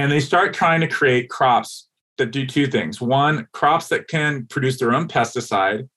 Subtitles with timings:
[0.00, 1.86] And they start trying to create crops
[2.16, 3.02] that do two things.
[3.02, 5.90] One, crops that can produce their own pesticide,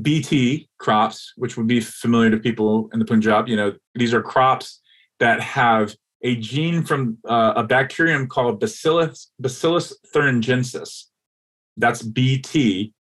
[0.00, 3.46] BT crops, which would be familiar to people in the Punjab.
[3.46, 4.80] You know, these are crops
[5.20, 11.04] that have a gene from uh, a bacterium called Bacillus, Bacillus thuringiensis.
[11.76, 12.94] That's BT.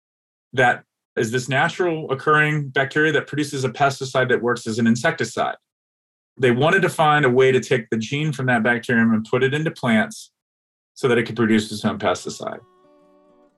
[0.51, 0.83] That
[1.15, 5.55] is this natural occurring bacteria that produces a pesticide that works as an insecticide.
[6.39, 9.43] They wanted to find a way to take the gene from that bacterium and put
[9.43, 10.31] it into plants
[10.93, 12.59] so that it could produce its own pesticide.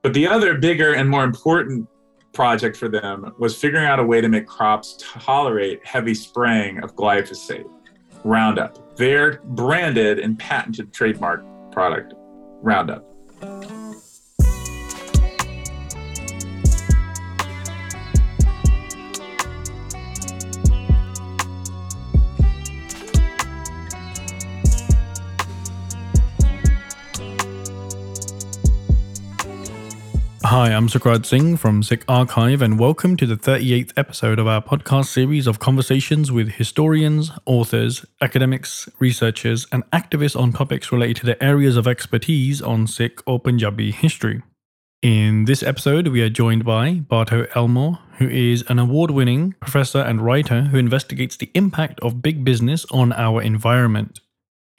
[0.02, 1.88] But the other bigger and more important
[2.32, 6.94] project for them was figuring out a way to make crops tolerate heavy spraying of
[6.94, 7.68] glyphosate,
[8.24, 12.14] Roundup, their branded and patented trademark product,
[12.62, 13.06] Roundup.
[30.50, 34.60] Hi, I'm Sukrad Singh from Sikh Archive, and welcome to the 38th episode of our
[34.60, 41.26] podcast series of conversations with historians, authors, academics, researchers, and activists on topics related to
[41.26, 44.42] the areas of expertise on Sikh or Punjabi history.
[45.02, 50.00] In this episode, we are joined by Bartow Elmore, who is an award winning professor
[50.00, 54.18] and writer who investigates the impact of big business on our environment.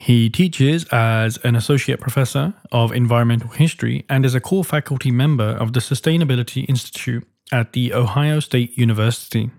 [0.02, 5.44] He teaches as an associate professor of environmental history and is a core faculty member
[5.44, 9.52] of the Sustainability Institute at The Ohio State University.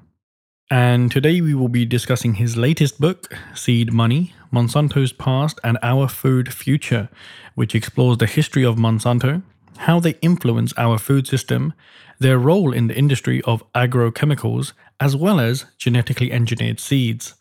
[0.70, 6.10] And today we will be discussing his latest book, Seed Money Monsanto's Past and Our
[6.10, 7.08] Food Future,
[7.56, 9.44] which explores the history of Monsanto,
[9.78, 11.72] how they influence our food system,
[12.20, 17.36] their role in the industry of agrochemicals, as well as genetically engineered seeds.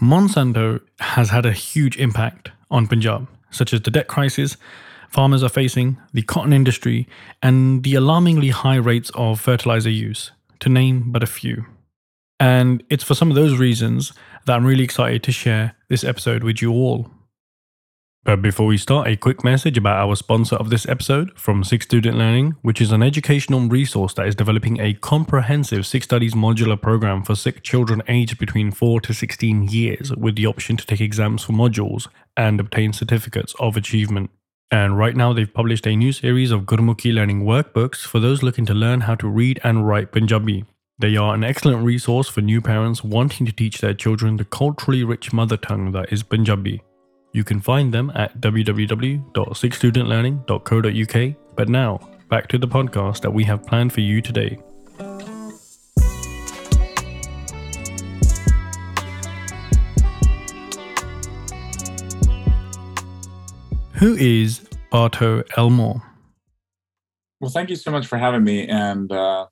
[0.00, 4.56] Monsanto has had a huge impact on Punjab, such as the debt crisis
[5.10, 7.06] farmers are facing, the cotton industry,
[7.42, 11.66] and the alarmingly high rates of fertilizer use, to name but a few.
[12.38, 14.12] And it's for some of those reasons
[14.46, 17.10] that I'm really excited to share this episode with you all.
[18.22, 21.84] But before we start, a quick message about our sponsor of this episode from Sikh
[21.84, 26.80] Student Learning, which is an educational resource that is developing a comprehensive Sikh Studies modular
[26.80, 31.00] program for Sikh children aged between 4 to 16 years with the option to take
[31.00, 34.30] exams for modules and obtain certificates of achievement.
[34.70, 38.66] And right now, they've published a new series of Gurmukhi learning workbooks for those looking
[38.66, 40.66] to learn how to read and write Punjabi.
[40.98, 45.04] They are an excellent resource for new parents wanting to teach their children the culturally
[45.04, 46.82] rich mother tongue that is Punjabi.
[47.32, 51.36] You can find them at www.sikhstudentlearning.co.uk.
[51.54, 54.58] But now, back to the podcast that we have planned for you today.
[63.94, 66.02] Who is Bartow Elmore?
[67.40, 68.66] Well, thank you so much for having me.
[68.66, 69.46] And uh,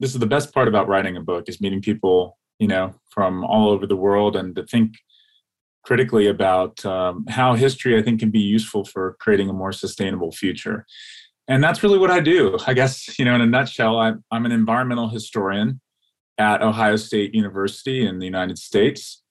[0.00, 3.44] this is the best part about writing a book is meeting people, you know, from
[3.44, 4.94] all over the world and to think
[5.88, 10.30] critically about um, how history, I think, can be useful for creating a more sustainable
[10.30, 10.84] future.
[11.48, 12.58] And that's really what I do.
[12.66, 15.80] I guess, you know, in a nutshell, I'm, I'm an environmental historian
[16.36, 19.22] at Ohio State University in the United States.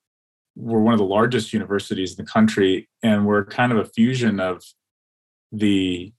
[0.56, 4.40] We're one of the largest universities in the country, and we're kind of a fusion
[4.40, 4.64] of
[5.52, 6.12] the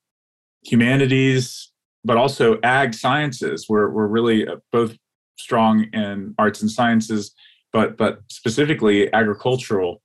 [0.65, 1.73] humanities,
[2.05, 3.67] but also ag sciences.
[3.69, 4.97] We're, we're really uh, both
[5.37, 7.35] strong in arts and sciences,
[7.73, 10.01] but, but specifically agricultural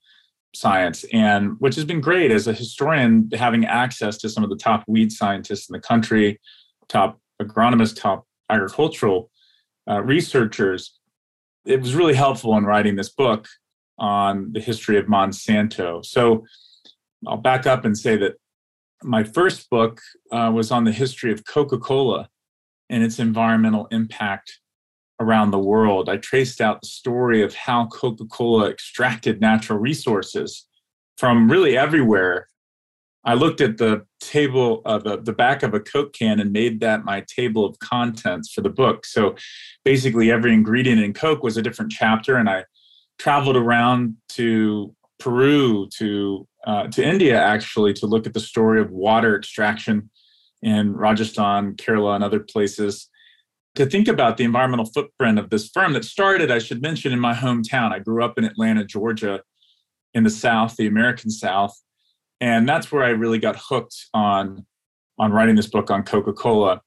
[0.55, 4.55] science and which has been great as a historian having access to some of the
[4.55, 6.39] top weed scientists in the country
[6.87, 9.31] top agronomists top agricultural
[9.89, 10.99] uh, researchers.
[11.65, 13.47] It was really helpful in writing this book
[13.97, 16.05] on the history of monsanto.
[16.05, 16.45] So
[17.27, 18.35] i'll back up and say that
[19.01, 22.29] my first book uh, was on the history of coca-cola
[22.89, 24.59] and its environmental impact
[25.19, 26.09] around the world.
[26.09, 30.67] I traced out the story of how Coca Cola extracted natural resources
[31.17, 32.47] from really everywhere.
[33.25, 36.81] I looked at the table, of the, the back of a Coke can, and made
[36.81, 39.05] that my table of contents for the book.
[39.05, 39.35] So
[39.85, 42.65] basically, every ingredient in Coke was a different chapter, and I
[43.19, 48.91] traveled around to Peru, to uh, to India, actually, to look at the story of
[48.91, 50.09] water extraction
[50.61, 53.09] in Rajasthan, Kerala, and other places
[53.75, 57.19] to think about the environmental footprint of this firm that started, I should mention, in
[57.19, 57.91] my hometown.
[57.91, 59.41] I grew up in Atlanta, Georgia,
[60.13, 61.75] in the South, the American South.
[62.39, 64.65] And that's where I really got hooked on,
[65.17, 66.81] on writing this book on Coca-Cola.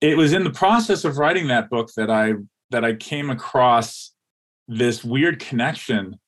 [0.00, 2.34] It was in the process of writing that book that I
[2.70, 4.12] that I came across
[4.68, 6.20] this weird connection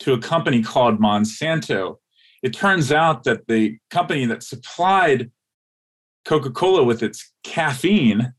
[0.00, 1.96] to a company called Monsanto.
[2.42, 5.30] it turns out that the company that supplied
[6.24, 8.34] Coca Cola with its caffeine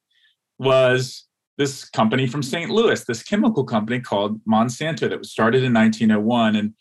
[0.59, 1.27] was
[1.57, 2.69] this company from St.
[2.69, 6.55] Louis, this chemical company called Monsanto that was started in 1901.
[6.55, 6.73] And,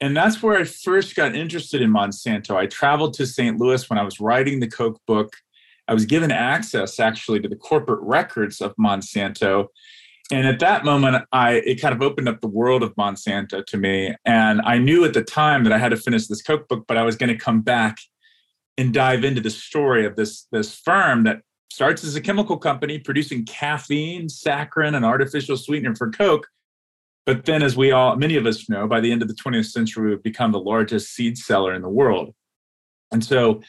[0.00, 2.56] and that's where I first got interested in Monsanto.
[2.56, 3.58] I traveled to St.
[3.58, 5.32] Louis when I was writing the Coke book.
[5.86, 9.66] I was given access actually to the corporate records of Monsanto.
[10.32, 13.76] And at that moment, I it kind of opened up the world of Monsanto to
[13.76, 14.14] me.
[14.24, 16.96] And I knew at the time that I had to finish this Coke book, but
[16.96, 17.98] I was going to come back
[18.78, 21.42] and dive into the story of this, this firm that
[21.74, 26.46] starts as a chemical company producing caffeine, saccharin, and artificial sweetener for Coke.
[27.26, 29.72] But then, as we all, many of us know, by the end of the 20th
[29.72, 32.32] century, we've become the largest seed seller in the world.
[33.10, 33.60] And so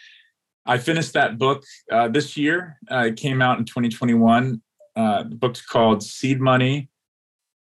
[0.68, 2.78] I finished that book uh, this year.
[2.92, 4.62] Uh, it came out in 2021.
[4.96, 6.90] Uh, the book's called Seed Money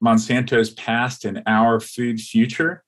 [0.04, 2.84] Monsanto's Past and Our Food Future.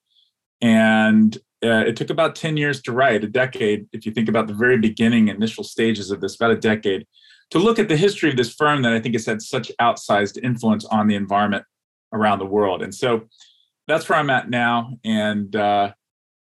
[0.61, 4.47] And uh, it took about 10 years to write, a decade, if you think about
[4.47, 7.07] the very beginning, initial stages of this, about a decade
[7.51, 10.43] to look at the history of this firm that I think has had such outsized
[10.43, 11.65] influence on the environment
[12.13, 12.83] around the world.
[12.83, 13.29] And so
[13.87, 14.99] that's where I'm at now.
[15.05, 15.93] And uh,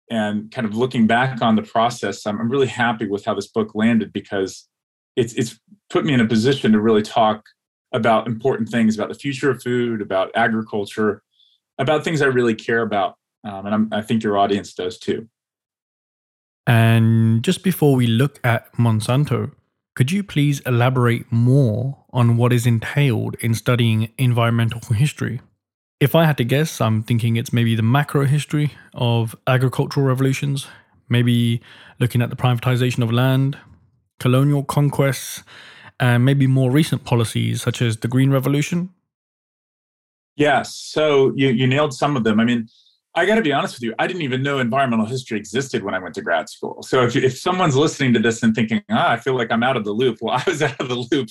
[0.09, 3.47] and kind of looking back on the process, I'm, I'm really happy with how this
[3.47, 4.67] book landed because
[5.15, 5.59] it's it's
[5.89, 7.45] put me in a position to really talk
[7.93, 11.23] about important things about the future of food, about agriculture,
[11.77, 13.15] about things I really care about.
[13.43, 15.27] Um, and I'm, I think your audience does too.
[16.67, 19.51] And just before we look at Monsanto,
[19.99, 25.41] could you please elaborate more on what is entailed in studying environmental history?
[25.99, 30.67] If I had to guess, I'm thinking it's maybe the macro history of agricultural revolutions,
[31.09, 31.61] maybe
[31.99, 33.57] looking at the privatization of land,
[34.21, 35.43] colonial conquests,
[35.99, 38.91] and maybe more recent policies such as the Green Revolution.
[40.37, 42.39] Yes, so you, you nailed some of them.
[42.39, 42.69] I mean,
[43.15, 45.95] I got to be honest with you, I didn't even know environmental history existed when
[45.95, 46.83] I went to grad school.
[46.83, 49.77] So if, if someone's listening to this and thinking, ah, I feel like I'm out
[49.77, 51.29] of the loop, well, I was out of the loop,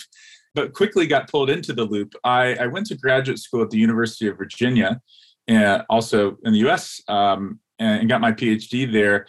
[0.55, 2.15] but quickly got pulled into the loop.
[2.25, 5.01] I, I went to graduate school at the University of Virginia,
[5.47, 9.27] and also in the US, um, and got my PhD there.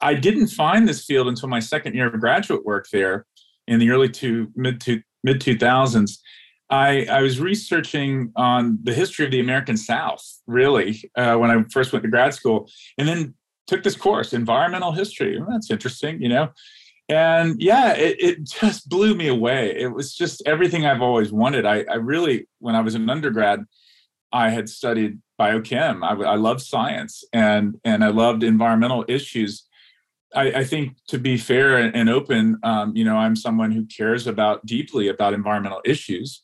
[0.00, 3.26] I didn't find this field until my second year of graduate work there
[3.66, 6.18] in the early to mid to mid 2000s.
[6.68, 11.62] I, I was researching on the history of the American South, really, uh, when I
[11.70, 12.68] first went to grad school,
[12.98, 13.34] and then
[13.66, 15.38] took this course, environmental history.
[15.38, 16.50] Well, that's interesting, you know.
[17.08, 19.76] And yeah, it, it just blew me away.
[19.76, 21.66] It was just everything I've always wanted.
[21.66, 23.64] I, I really, when I was an undergrad,
[24.32, 26.02] I had studied biochem.
[26.02, 29.64] I, I loved science and and I loved environmental issues.
[30.34, 34.26] I, I, think to be fair and, open, um, you know, I'm someone who cares
[34.26, 36.42] about deeply about environmental issues.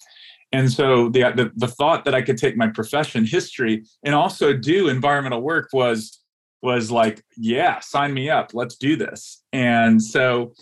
[0.53, 4.53] And so the, the, the thought that I could take my profession, history, and also
[4.53, 6.19] do environmental work was
[6.63, 9.43] was like, yeah, sign me up, let's do this.
[9.53, 10.53] And so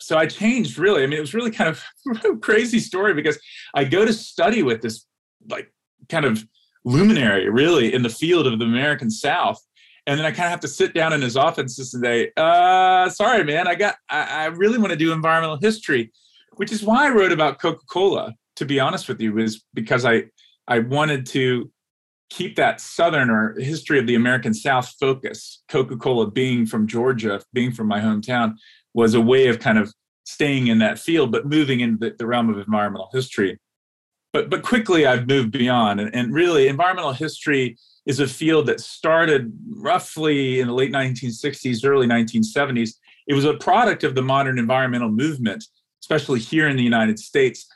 [0.00, 1.02] so I changed really.
[1.02, 3.38] I mean, it was really kind of crazy story because
[3.74, 5.04] I go to study with this
[5.48, 5.72] like
[6.08, 6.46] kind of
[6.84, 9.60] luminary really in the field of the American South.
[10.06, 13.08] And then I kind of have to sit down in his office and say, uh,
[13.10, 16.12] sorry, man, I got I, I really want to do environmental history,
[16.54, 20.24] which is why I wrote about Coca-Cola to be honest with you, was because I
[20.68, 21.70] I wanted to
[22.28, 25.62] keep that southern or history of the American South focus.
[25.68, 28.54] Coca-Cola being from Georgia, being from my hometown,
[28.94, 29.92] was a way of kind of
[30.24, 33.58] staying in that field, but moving into the, the realm of environmental history.
[34.32, 38.80] But but quickly I've moved beyond, and, and really environmental history is a field that
[38.80, 42.90] started roughly in the late 1960s, early 1970s.
[43.26, 45.64] It was a product of the modern environmental movement,
[46.00, 47.66] especially here in the United States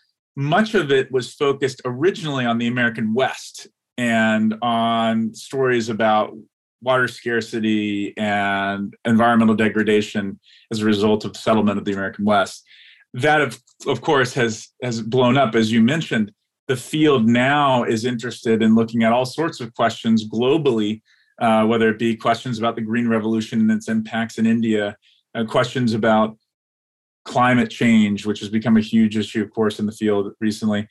[0.41, 3.69] much of it was focused originally on the American West
[3.99, 6.33] and on stories about
[6.81, 12.65] water scarcity and environmental degradation as a result of settlement of the American West.
[13.13, 15.55] That, of, of course, has, has blown up.
[15.55, 16.33] As you mentioned,
[16.69, 21.03] the field now is interested in looking at all sorts of questions globally,
[21.43, 24.97] uh, whether it be questions about the Green Revolution and its impacts in India,
[25.35, 26.39] uh, questions about
[27.25, 30.89] climate change, which has become a huge issue, of course, in the field recently.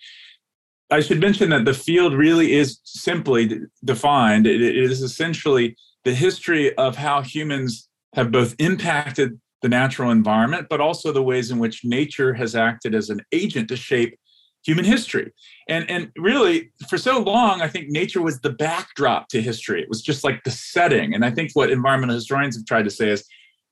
[0.91, 4.47] I should mention that the field really is simply defined.
[4.47, 10.81] it is essentially the history of how humans have both impacted the natural environment, but
[10.81, 14.17] also the ways in which nature has acted as an agent to shape
[14.63, 15.31] human history.
[15.67, 19.81] And, and really, for so long, I think nature was the backdrop to history.
[19.81, 21.13] It was just like the setting.
[21.13, 23.25] And I think what environmental historians have tried to say is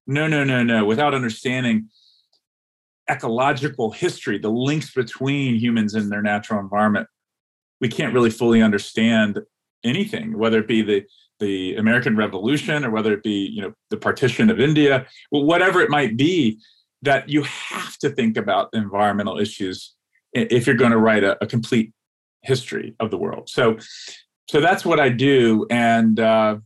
[0.05, 1.89] no, no, no, no, without understanding
[3.09, 7.07] ecological history, the links between humans and their natural environment,
[7.79, 9.39] we can't really fully understand
[9.83, 11.05] anything, whether it be the
[11.39, 15.89] the American Revolution or whether it be you know the partition of India, whatever it
[15.89, 16.59] might be,
[17.01, 19.93] that you have to think about environmental issues
[20.33, 21.93] if you're going to write a, a complete
[22.41, 23.49] history of the world.
[23.49, 23.77] So,
[24.49, 26.57] so that's what I do, and uh,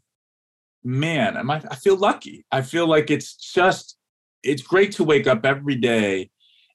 [0.83, 2.45] man, I, I feel lucky.
[2.51, 3.97] I feel like it's just
[4.43, 6.29] it's great to wake up every day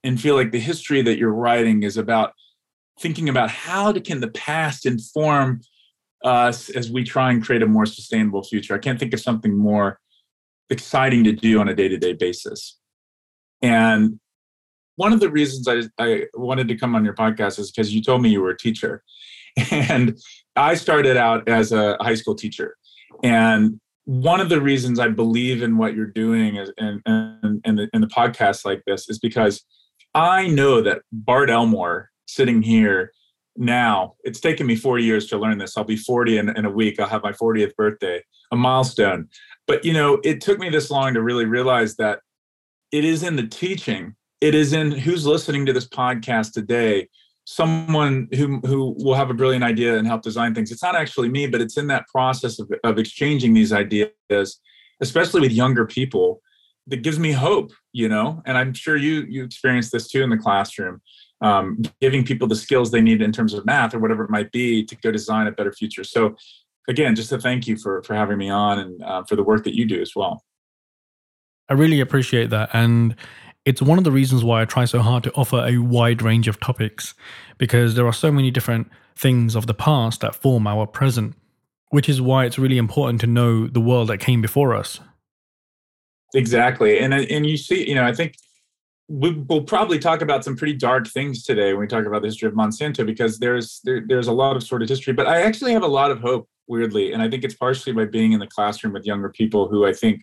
[0.04, 2.32] and feel like the history that you're writing is about
[3.00, 5.61] thinking about how can the past inform
[6.25, 8.75] us as we try and create a more sustainable future.
[8.75, 10.00] I can't think of something more
[10.70, 12.78] exciting to do on a day-to-day basis.
[13.62, 14.18] And
[14.96, 18.02] one of the reasons I, I wanted to come on your podcast is because you
[18.02, 19.02] told me you were a teacher.
[19.70, 20.18] And
[20.54, 22.76] I started out as a high school teacher.
[23.23, 27.75] And one of the reasons I believe in what you're doing is, in, in, in,
[27.75, 29.64] the, in the podcast like this is because
[30.14, 33.12] I know that Bart Elmore sitting here
[33.56, 35.76] now, it's taken me 40 years to learn this.
[35.76, 37.00] I'll be 40 in, in a week.
[37.00, 38.22] I'll have my 40th birthday,
[38.52, 39.28] a milestone.
[39.66, 42.20] But, you know, it took me this long to really realize that
[42.92, 47.08] it is in the teaching, it is in who's listening to this podcast today
[47.46, 50.70] someone who who will have a brilliant idea and help design things.
[50.70, 54.60] It's not actually me, but it's in that process of, of exchanging these ideas,
[55.00, 56.42] especially with younger people,
[56.88, 58.42] that gives me hope, you know.
[58.46, 61.00] And I'm sure you you experience this too in the classroom,
[61.40, 64.50] um, giving people the skills they need in terms of math or whatever it might
[64.50, 66.04] be to go design a better future.
[66.04, 66.34] So,
[66.88, 69.62] again, just to thank you for for having me on and uh, for the work
[69.64, 70.42] that you do as well.
[71.68, 73.14] I really appreciate that, and
[73.66, 76.46] it's one of the reasons why I try so hard to offer a wide range
[76.46, 77.14] of topics,
[77.58, 81.35] because there are so many different things of the past that form our present,
[81.90, 85.00] which is why it's really important to know the world that came before us.
[86.35, 87.00] Exactly.
[87.00, 88.37] And, uh, and you see, you know, I think
[89.08, 92.49] we'll probably talk about some pretty dark things today when we talk about the history
[92.49, 95.73] of Monsanto because there's there, there's a lot of sort of history, but I actually
[95.73, 98.46] have a lot of hope, weirdly, and I think it's partially by being in the
[98.46, 100.23] classroom with younger people who I think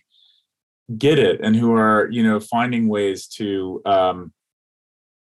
[0.98, 4.32] get it and who are you know finding ways to um,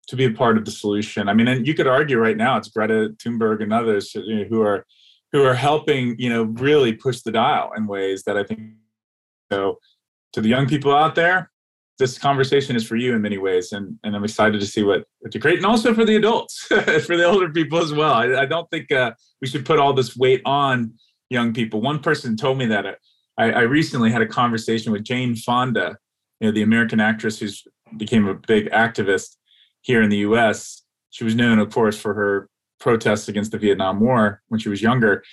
[0.08, 1.30] to be a part of the solution.
[1.30, 4.86] I mean, and you could argue right now it's Greta Thunberg and others who are
[5.32, 8.62] who are helping you know really push the dial in ways that I think
[9.52, 9.80] so.
[10.34, 11.50] To the young people out there,
[11.98, 15.06] this conversation is for you in many ways, and and I'm excited to see what
[15.20, 18.14] what you create, and also for the adults, for the older people as well.
[18.14, 20.94] I, I don't think uh, we should put all this weight on
[21.30, 21.82] young people.
[21.82, 22.94] One person told me that uh,
[23.40, 25.98] I, I recently had a conversation with Jane Fonda,
[26.40, 27.64] you know, the American actress who's
[27.98, 29.38] became a big activist
[29.82, 30.84] here in the U.S.
[31.10, 34.82] She was known, of course, for her protests against the Vietnam War when she was
[34.82, 35.24] younger,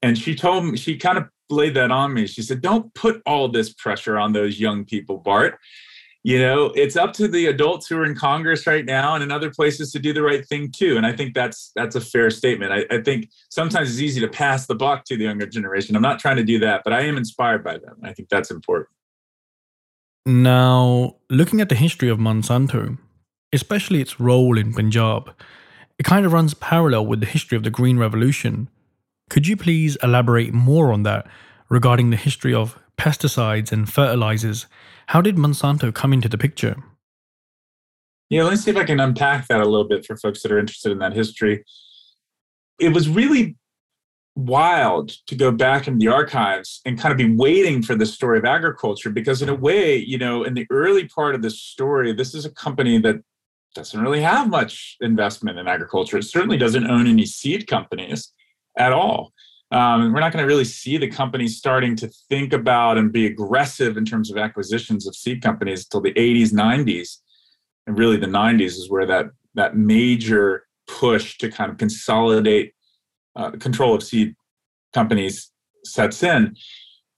[0.00, 2.26] and she told me she kind of laid that on me.
[2.26, 5.58] She said, "Don't put all this pressure on those young people, Bart
[6.26, 9.30] you know it's up to the adults who are in congress right now and in
[9.30, 12.30] other places to do the right thing too and i think that's that's a fair
[12.30, 12.72] statement.
[12.72, 15.94] I, I, think sometimes it's easy to pass the buck to the younger generation.
[15.94, 17.96] I'm not trying to do that but i am inspired by them.
[18.02, 18.88] I think that's important.
[20.26, 22.98] Now looking at the history of monsanto
[23.52, 25.32] especially its role in punjab
[25.98, 28.68] it kind of runs parallel with the history of the green revolution.
[29.30, 31.28] Could you please elaborate more on that
[31.68, 34.66] regarding the history of pesticides and fertilizers
[35.06, 36.76] how did Monsanto come into the picture?
[38.28, 40.58] Yeah, let's see if I can unpack that a little bit for folks that are
[40.58, 41.64] interested in that history.
[42.80, 43.56] It was really
[44.34, 48.36] wild to go back in the archives and kind of be waiting for the story
[48.36, 52.12] of agriculture because in a way you know in the early part of this story
[52.12, 53.16] this is a company that
[53.74, 58.34] doesn't really have much investment in agriculture it certainly doesn't own any seed companies
[58.76, 59.32] at all
[59.72, 63.26] um, we're not going to really see the companies starting to think about and be
[63.26, 67.18] aggressive in terms of acquisitions of seed companies until the 80s, 90s.
[67.86, 72.74] And really, the 90s is where that, that major push to kind of consolidate
[73.34, 74.36] uh, control of seed
[74.94, 75.50] companies
[75.84, 76.56] sets in.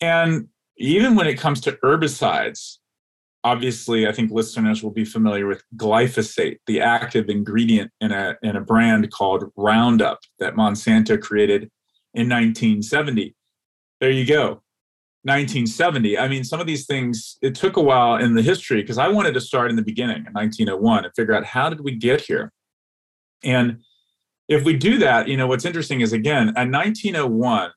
[0.00, 2.78] And even when it comes to herbicides,
[3.44, 8.56] obviously, I think listeners will be familiar with glyphosate, the active ingredient in a, in
[8.56, 11.70] a brand called Roundup that Monsanto created
[12.18, 13.34] in 1970.
[14.00, 14.62] There you go.
[15.22, 16.18] 1970.
[16.18, 19.08] I mean, some of these things, it took a while in the history because I
[19.08, 22.20] wanted to start in the beginning in 1901 and figure out how did we get
[22.20, 22.52] here?
[23.44, 23.80] And
[24.48, 27.70] if we do that, you know, what's interesting is again, at 1901,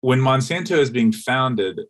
[0.00, 1.80] when Monsanto is being founded,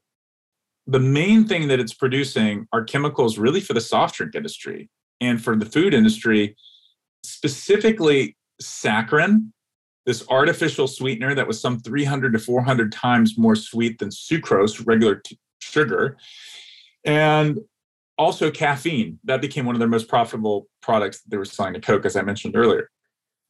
[0.87, 4.89] the main thing that it's producing are chemicals really for the soft drink industry
[5.21, 6.57] and for the food industry,
[7.23, 9.53] specifically saccharin,
[10.07, 15.17] this artificial sweetener that was some 300 to 400 times more sweet than sucrose, regular
[15.17, 16.17] t- sugar,
[17.05, 17.59] and
[18.19, 19.19] also caffeine.
[19.25, 22.17] That became one of their most profitable products that they were selling to Coke, as
[22.17, 22.91] I mentioned earlier.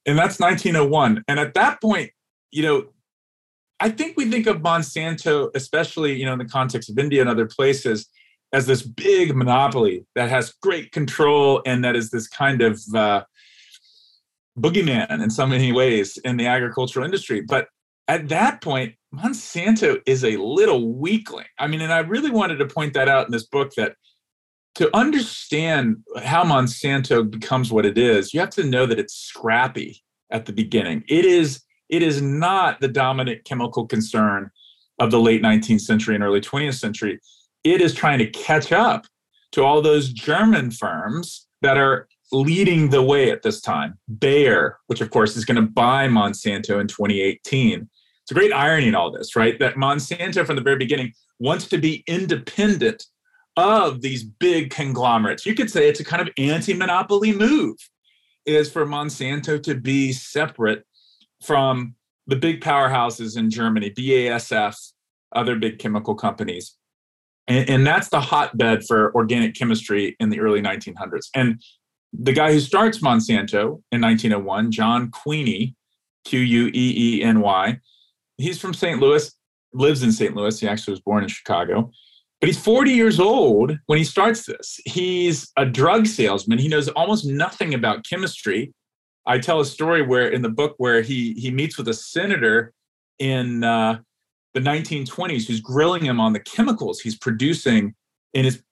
[0.07, 1.25] And that's 1901.
[1.29, 2.11] And at that point,
[2.51, 2.87] you know,
[3.81, 7.29] I think we think of Monsanto, especially you know in the context of India and
[7.29, 8.09] other places,
[8.53, 13.23] as this big monopoly that has great control and that is this kind of uh,
[14.59, 17.41] boogeyman in so many ways in the agricultural industry.
[17.41, 17.69] But
[18.09, 21.47] at that point, Monsanto is a little weakling.
[21.59, 23.97] I mean, and I really wanted to point that out in this book that
[24.77, 30.03] to understand how Monsanto becomes what it is, you have to know that it's scrappy
[30.31, 31.05] at the beginning.
[31.09, 34.51] It is it is not the dominant chemical concern
[34.99, 37.21] of the late 19th century and early 20th century.
[37.65, 39.07] It is trying to catch up
[39.53, 43.99] to all those German firms that are leading the way at this time.
[44.19, 47.89] Bayer, which of course is going to buy Monsanto in 2018.
[48.23, 49.59] It's a great irony in all this, right?
[49.59, 53.05] That Monsanto from the very beginning wants to be independent
[53.57, 55.45] of these big conglomerates.
[55.45, 57.77] You could say it's a kind of anti-monopoly move
[58.47, 60.85] is for Monsanto to be separate
[61.43, 61.95] from
[62.27, 64.93] the big powerhouses in Germany, BASF,
[65.35, 66.77] other big chemical companies.
[67.49, 71.29] And, and, that's the hotbed for organic chemistry in the early 1900s.
[71.35, 71.61] And
[72.13, 75.75] the guy who starts Monsanto in 1901, John Queeny,
[76.25, 77.81] Q U E E N Y,
[78.37, 79.01] he's from St.
[79.01, 79.33] Louis,
[79.73, 80.37] lives in St.
[80.37, 80.59] Louis.
[80.59, 81.91] He actually was born in Chicago.
[82.41, 84.81] But he's 40 years old when he starts this.
[84.85, 86.59] He's a drug salesman.
[86.59, 88.75] He knows almost nothing about chemistry.
[89.27, 92.73] I tell a story where in the book where he he meets with a senator
[93.21, 94.01] in uh,
[94.55, 97.95] the 1920s who's grilling him on the chemicals he's producing
[98.35, 98.63] in his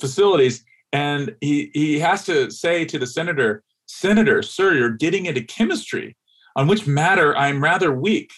[0.00, 5.42] facilities, and he he has to say to the senator, "Senator, sir, you're getting into
[5.42, 6.16] chemistry,
[6.54, 8.32] on which matter I'm rather weak."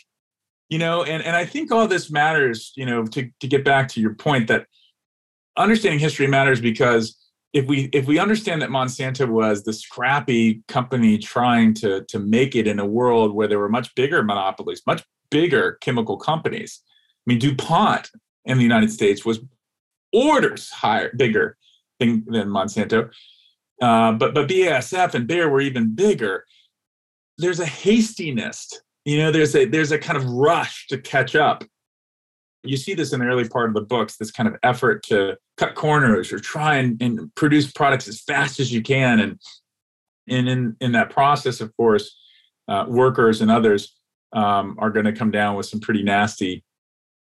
[0.68, 2.72] You know, and and I think all this matters.
[2.76, 4.66] You know, to to get back to your point that
[5.56, 7.16] understanding history matters because
[7.52, 12.54] if we if we understand that Monsanto was the scrappy company trying to to make
[12.54, 16.80] it in a world where there were much bigger monopolies, much bigger chemical companies.
[17.26, 18.10] I mean, DuPont
[18.44, 19.40] in the United States was
[20.12, 21.56] orders higher, bigger
[21.98, 23.10] than, than Monsanto.
[23.82, 26.44] Uh, but but BASF and Bayer were even bigger.
[27.38, 28.70] There's a hastiness,
[29.04, 29.32] you know.
[29.32, 31.64] There's a there's a kind of rush to catch up
[32.64, 35.36] you see this in the early part of the books this kind of effort to
[35.56, 39.38] cut corners or try and, and produce products as fast as you can and
[40.28, 42.18] and in in that process of course
[42.68, 43.94] uh, workers and others
[44.32, 46.64] um, are going to come down with some pretty nasty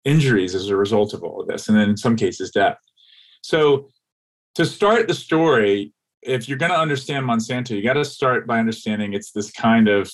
[0.05, 2.77] injuries as a result of all of this and then in some cases death
[3.41, 3.89] so
[4.55, 8.59] to start the story if you're going to understand monsanto you got to start by
[8.59, 10.11] understanding it's this kind of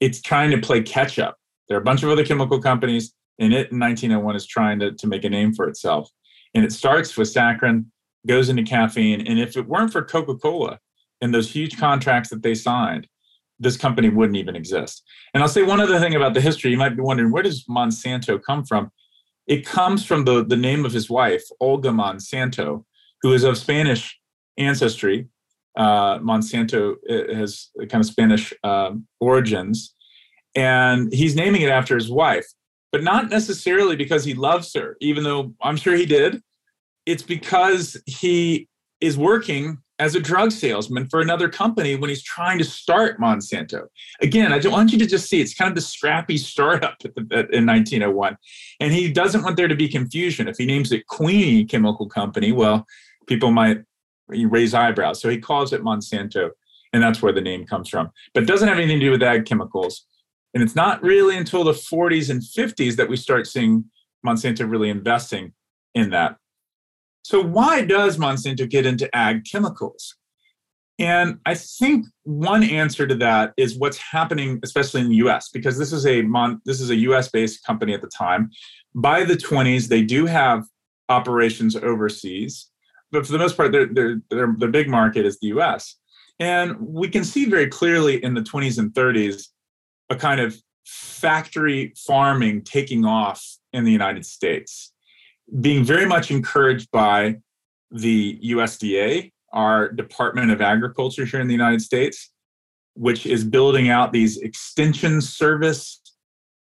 [0.00, 1.36] it's trying to play catch up
[1.68, 4.92] there are a bunch of other chemical companies and it in 1901 is trying to,
[4.92, 6.10] to make a name for itself.
[6.54, 7.86] And it starts with saccharin,
[8.26, 9.26] goes into caffeine.
[9.26, 10.78] And if it weren't for Coca Cola
[11.20, 13.08] and those huge contracts that they signed,
[13.58, 15.02] this company wouldn't even exist.
[15.32, 16.70] And I'll say one other thing about the history.
[16.70, 18.90] You might be wondering, where does Monsanto come from?
[19.46, 22.84] It comes from the, the name of his wife, Olga Monsanto,
[23.24, 24.16] who is of Spanish
[24.56, 25.26] ancestry.
[25.76, 29.92] Uh, Monsanto uh, has kind of Spanish um, origins.
[30.54, 32.46] And he's naming it after his wife
[32.94, 36.40] but not necessarily because he loves her, even though I'm sure he did.
[37.06, 38.68] It's because he
[39.00, 43.86] is working as a drug salesman for another company when he's trying to start Monsanto.
[44.20, 47.08] Again, I want you to just see it's kind of the scrappy startup the,
[47.50, 48.36] in 1901.
[48.78, 50.46] And he doesn't want there to be confusion.
[50.46, 52.86] If he names it Queeny Chemical Company, well,
[53.26, 53.82] people might
[54.28, 55.20] raise eyebrows.
[55.20, 56.50] So he calls it Monsanto,
[56.92, 58.10] and that's where the name comes from.
[58.32, 60.06] But it doesn't have anything to do with ag chemicals.
[60.54, 63.84] And it's not really until the 40s and 50s that we start seeing
[64.24, 65.52] Monsanto really investing
[65.94, 66.36] in that.
[67.22, 70.16] So, why does Monsanto get into ag chemicals?
[70.98, 75.76] And I think one answer to that is what's happening, especially in the U.S., because
[75.76, 78.50] this is a Mon- this is a U.S.-based company at the time.
[78.94, 80.64] By the 20s, they do have
[81.08, 82.70] operations overseas,
[83.14, 85.96] but for the most part, their their their, their big market is the U.S.
[86.40, 89.46] And we can see very clearly in the 20s and 30s
[90.10, 93.40] a kind of factory farming taking off
[93.72, 94.92] in the United States,
[95.60, 97.36] being very much encouraged by
[97.92, 102.32] the USDA, our Department of Agriculture here in the United States,
[102.94, 106.00] which is building out these extension service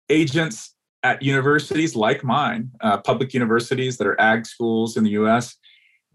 [0.09, 0.75] agents
[1.05, 5.57] at universities like mine, uh, public universities that are ag schools in the US,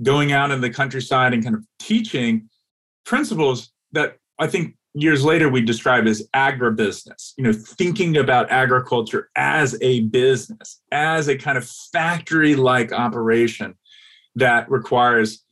[0.03, 2.49] going out in the countryside and kind of teaching
[3.05, 9.29] principles that I think years later we describe as agribusiness you know thinking about agriculture
[9.36, 13.75] as a business as a kind of factory like operation
[14.36, 15.43] that requires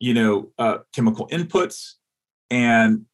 [0.00, 1.92] you know uh, chemical inputs
[2.50, 3.04] and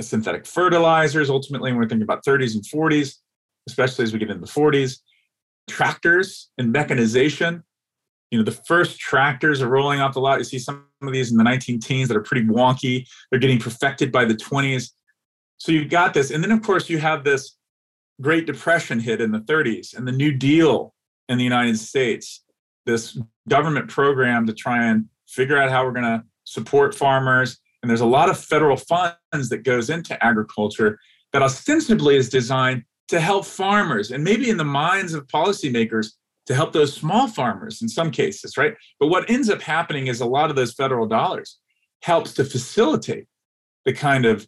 [0.00, 3.18] synthetic fertilizers ultimately when we're thinking about 30s and 40s
[3.66, 5.00] especially as we get into the 40s.
[5.68, 7.64] Tractors and mechanization.
[8.34, 10.38] You know, the first tractors are rolling off the lot.
[10.38, 13.06] You see some of these in the 19 teens that are pretty wonky.
[13.30, 14.90] They're getting perfected by the 20s.
[15.58, 16.32] So you've got this.
[16.32, 17.56] And then, of course, you have this
[18.20, 20.96] Great Depression hit in the 30s and the New Deal
[21.28, 22.42] in the United States,
[22.86, 23.16] this
[23.48, 27.60] government program to try and figure out how we're going to support farmers.
[27.84, 30.98] And there's a lot of federal funds that goes into agriculture
[31.32, 36.14] that ostensibly is designed to help farmers and maybe in the minds of policymakers
[36.46, 38.74] to help those small farmers in some cases, right?
[39.00, 41.58] But what ends up happening is a lot of those federal dollars
[42.02, 43.26] helps to facilitate
[43.84, 44.46] the kind of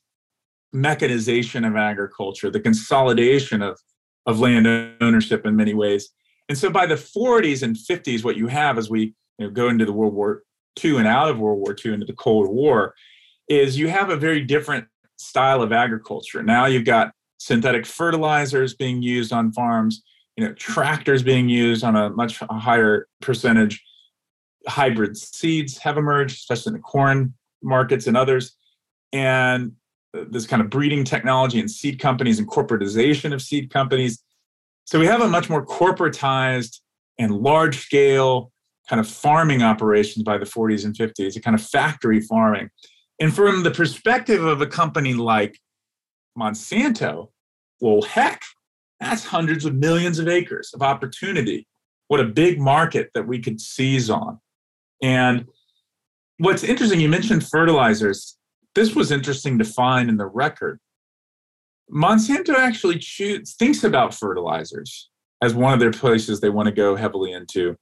[0.73, 3.79] mechanization of agriculture, the consolidation of,
[4.27, 4.67] of land
[5.01, 6.11] ownership in many ways.
[6.49, 9.69] And so by the 40s and 50s, what you have as we you know, go
[9.69, 10.43] into the World War
[10.83, 12.95] II and out of World War II into the Cold War
[13.49, 16.43] is you have a very different style of agriculture.
[16.43, 20.03] Now you've got synthetic fertilizers being used on farms,
[20.37, 23.83] you know, tractors being used on a much higher percentage.
[24.69, 28.57] Hybrid seeds have emerged, especially in the corn markets and others.
[29.13, 29.73] And
[30.13, 34.23] this kind of breeding technology and seed companies and corporatization of seed companies.
[34.85, 36.81] So we have a much more corporatized
[37.19, 38.53] and large scale
[38.89, 42.71] kind of farming operations by the 40s and 50s, a kind of factory farming.
[43.21, 45.59] And from the perspective of a company like
[46.39, 47.31] Monsanto,
[47.81, 48.43] well, heck,
[49.01, 51.67] that's hundreds of millions of acres of opportunity.
[52.09, 54.41] What a big market that we could seize on.
[55.03, 55.47] And
[56.39, 58.37] what's interesting, you mentioned fertilizers
[58.77, 60.79] this was interesting to find in the record.
[61.91, 65.09] Monsanto actually choose, thinks about fertilizers
[65.43, 67.75] as one of their places they want to go heavily into.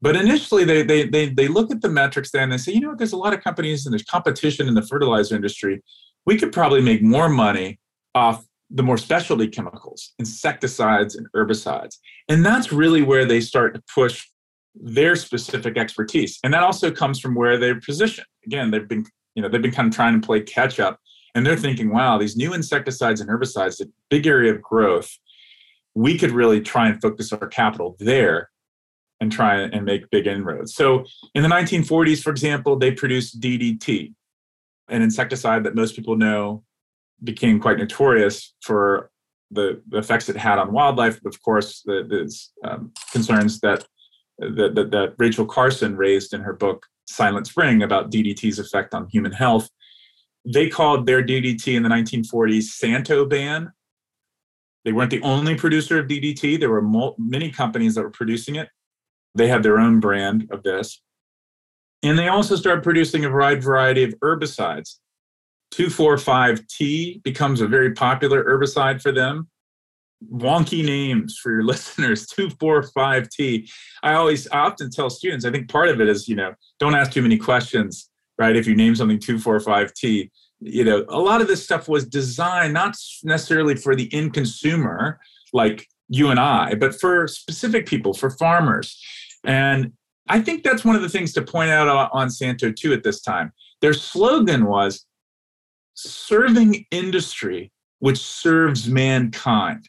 [0.00, 2.80] But initially, they, they, they, they look at the metrics there and they say, you
[2.80, 5.82] know what, there's a lot of companies and there's competition in the fertilizer industry.
[6.24, 7.78] We could probably make more money
[8.14, 8.42] off
[8.74, 11.98] the more specialty chemicals, insecticides and herbicides.
[12.28, 14.26] And that's really where they start to push
[14.74, 16.38] their specific expertise.
[16.42, 18.26] And that also comes from where they're positioned.
[18.46, 19.04] Again, they've been
[19.34, 21.00] you know they've been kind of trying to play catch up
[21.34, 25.18] and they're thinking wow these new insecticides and herbicides a big area of growth
[25.94, 28.50] we could really try and focus our capital there
[29.20, 31.04] and try and make big inroads so
[31.34, 34.12] in the 1940s for example they produced ddt
[34.88, 36.62] an insecticide that most people know
[37.24, 39.10] became quite notorious for
[39.50, 43.84] the, the effects it had on wildlife of course the, the um, concerns that,
[44.38, 49.08] that, that, that rachel carson raised in her book Silent Spring about DDT's effect on
[49.08, 49.68] human health.
[50.44, 53.70] They called their DDT in the 1940s Santobane.
[54.84, 56.58] They weren't the only producer of DDT.
[56.58, 58.68] There were many companies that were producing it.
[59.34, 61.00] They had their own brand of this.
[62.02, 64.96] And they also started producing a wide variety of herbicides.
[65.72, 69.48] 2,4,5-T becomes a very popular herbicide for them.
[70.32, 73.68] Wonky names for your listeners 245t
[74.04, 76.94] i always I often tell students i think part of it is you know don't
[76.94, 78.08] ask too many questions
[78.38, 78.56] right?
[78.56, 80.30] If you name something 245t
[80.60, 85.18] you know a lot of this stuff was designed not necessarily for the end consumer
[85.52, 89.00] like you and i but for specific people for farmers.
[89.44, 89.92] And
[90.28, 93.20] i think that's one of the things to point out on santo too at this
[93.20, 93.52] time.
[93.80, 95.04] Their slogan was
[95.94, 99.88] serving industry which serves mankind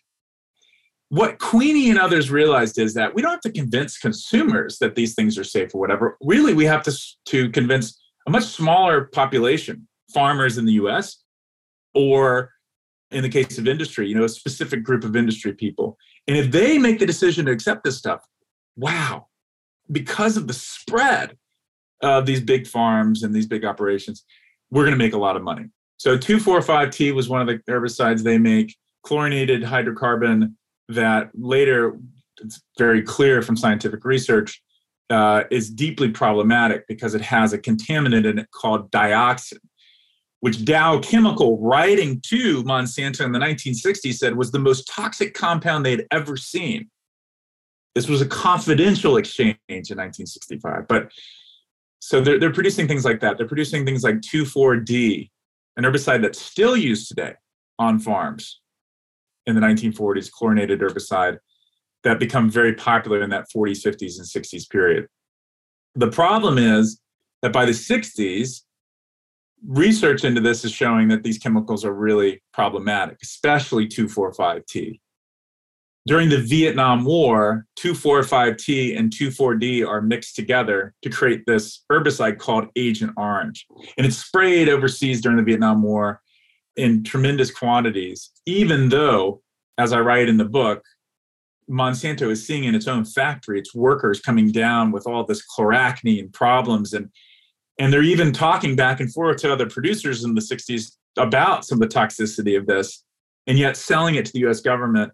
[1.14, 5.14] what Queeny and others realized is that we don't have to convince consumers that these
[5.14, 6.18] things are safe or whatever.
[6.24, 11.24] Really, we have to, to convince a much smaller population, farmers in the US,
[11.94, 12.50] or
[13.12, 16.00] in the case of industry, you know, a specific group of industry people.
[16.28, 18.26] And if they make the decision to accept this stuff,
[18.76, 19.28] wow,
[19.92, 21.38] because of the spread
[22.02, 24.26] of these big farms and these big operations,
[24.72, 25.66] we're going to make a lot of money.
[26.04, 28.76] So 2,4,5-T was one of the herbicides they make.
[29.04, 30.54] Chlorinated hydrocarbon
[30.90, 31.98] that later
[32.42, 34.62] it's very clear from scientific research
[35.10, 39.60] uh, is deeply problematic because it has a contaminant in it called dioxin,
[40.42, 45.86] which Dow Chemical, writing to Monsanto in the 1960s, said was the most toxic compound
[45.86, 46.90] they had ever seen.
[47.96, 50.86] This was a confidential exchange in 1965.
[50.86, 51.14] But
[52.00, 53.38] so they're, they're producing things like that.
[53.38, 55.32] They're producing things like 2,4-D,
[55.78, 57.34] an herbicide that's still used today
[57.80, 58.62] on farms
[59.46, 61.38] in the 1940s, chlorinated herbicide,
[62.04, 65.08] that become very popular in that 40s, 50s, and 60s period.
[65.96, 67.00] The problem is
[67.42, 68.62] that by the 60s,
[69.66, 75.00] research into this is showing that these chemicals are really problematic, especially 2,4,5-T.
[76.06, 82.68] During the Vietnam War, 2,4,5-T and 2,4-D are mixed together to create this herbicide called
[82.76, 83.66] Agent Orange.
[83.98, 86.22] And it's sprayed overseas during the Vietnam War
[86.76, 89.42] in tremendous quantities, even though
[89.78, 90.84] as I write in the book,
[91.70, 96.20] Monsanto is seeing in its own factory its workers coming down with all this chloracne
[96.20, 97.10] and problems and
[97.80, 101.82] and they're even talking back and forth to other producers in the 60s about some
[101.82, 103.04] of the toxicity of this
[103.48, 105.12] and yet selling it to the US government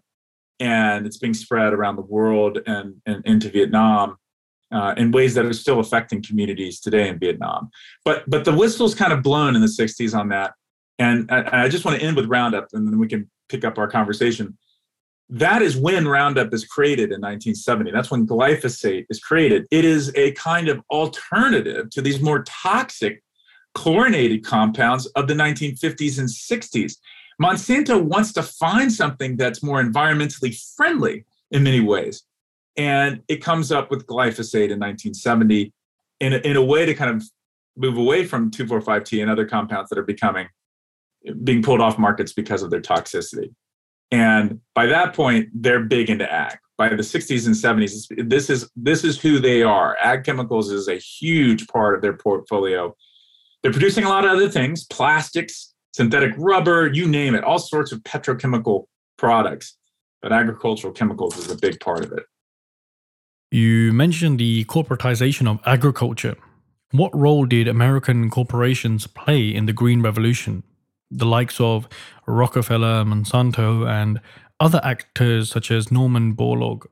[0.60, 4.16] and it's being spread around the world and, and into Vietnam
[4.72, 7.70] uh, in ways that are still affecting communities today in Vietnam.
[8.04, 10.54] But but the whistle's kind of blown in the 60s on that.
[10.98, 13.78] And I, I just want to end with Roundup and then we can pick up
[13.78, 14.56] our conversation.
[15.28, 17.92] That is when Roundup is created in 1970.
[17.92, 19.66] That's when glyphosate is created.
[19.70, 23.22] It is a kind of alternative to these more toxic
[23.74, 26.94] chlorinated compounds of the 1950s and 60s.
[27.40, 32.22] Monsanto wants to find something that's more environmentally friendly in many ways.
[32.76, 35.72] And it comes up with glyphosate in 1970
[36.20, 37.24] in a, in a way to kind of
[37.76, 40.48] move away from 2,4,5-T and other compounds that are becoming
[41.44, 43.54] being pulled off markets because of their toxicity.
[44.10, 46.58] And by that point, they're big into ag.
[46.76, 49.98] By the 60s and 70s, this is this is who they are.
[50.02, 52.96] Ag chemicals is a huge part of their portfolio.
[53.62, 57.92] They're producing a lot of other things, plastics, synthetic rubber, you name it, all sorts
[57.92, 59.76] of petrochemical products.
[60.22, 62.24] But agricultural chemicals is a big part of it.
[63.50, 66.36] You mentioned the corporatization of agriculture.
[66.92, 70.62] What role did American corporations play in the Green Revolution?
[71.10, 71.88] The likes of
[72.26, 74.20] Rockefeller, Monsanto, and
[74.60, 76.86] other actors such as Norman Borlaug.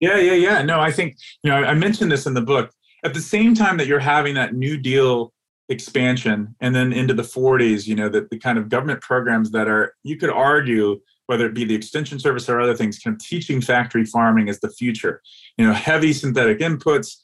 [0.00, 0.62] Yeah, yeah, yeah.
[0.62, 2.70] No, I think, you know, I mentioned this in the book.
[3.04, 5.33] At the same time that you're having that New Deal
[5.68, 9.68] expansion and then into the 40s, you know, the, the kind of government programs that
[9.68, 13.20] are, you could argue, whether it be the extension service or other things, kind of
[13.20, 15.22] teaching factory farming as the future.
[15.56, 17.16] You know, heavy synthetic inputs,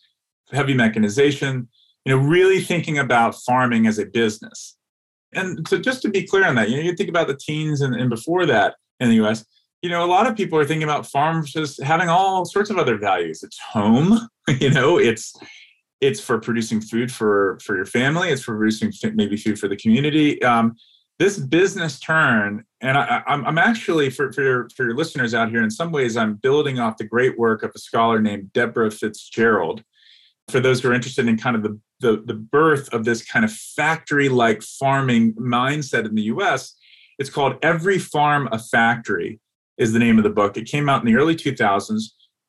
[0.52, 1.68] heavy mechanization,
[2.04, 4.76] you know, really thinking about farming as a business.
[5.32, 7.82] And so just to be clear on that, you know, you think about the teens
[7.82, 9.44] and, and before that in the US,
[9.82, 12.78] you know, a lot of people are thinking about farms as having all sorts of
[12.78, 13.42] other values.
[13.42, 14.28] It's home,
[14.60, 15.34] you know, it's
[16.00, 18.30] it's for producing food for for your family.
[18.30, 20.42] It's for producing maybe food for the community.
[20.42, 20.76] Um,
[21.18, 25.34] this business turn, and I, am I'm, I'm actually for for your for your listeners
[25.34, 25.62] out here.
[25.62, 29.84] In some ways, I'm building off the great work of a scholar named Deborah Fitzgerald.
[30.48, 33.44] For those who are interested in kind of the the, the birth of this kind
[33.44, 36.74] of factory-like farming mindset in the U.S.,
[37.18, 39.38] it's called "Every Farm a Factory."
[39.76, 40.58] Is the name of the book.
[40.58, 42.02] It came out in the early 2000s.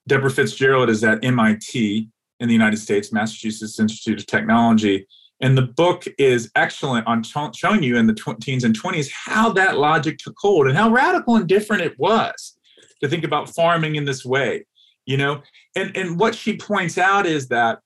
[0.06, 2.10] Deborah Fitzgerald is at MIT
[2.42, 5.08] in the United States, Massachusetts Institute of Technology.
[5.42, 9.54] And the book is excellent on showing you in the tw- teens and 20s how
[9.54, 12.58] that logic took hold and how radical and different it was
[13.02, 14.66] to think about farming in this way.
[15.06, 15.42] You know,
[15.76, 17.80] and, and what she points out is that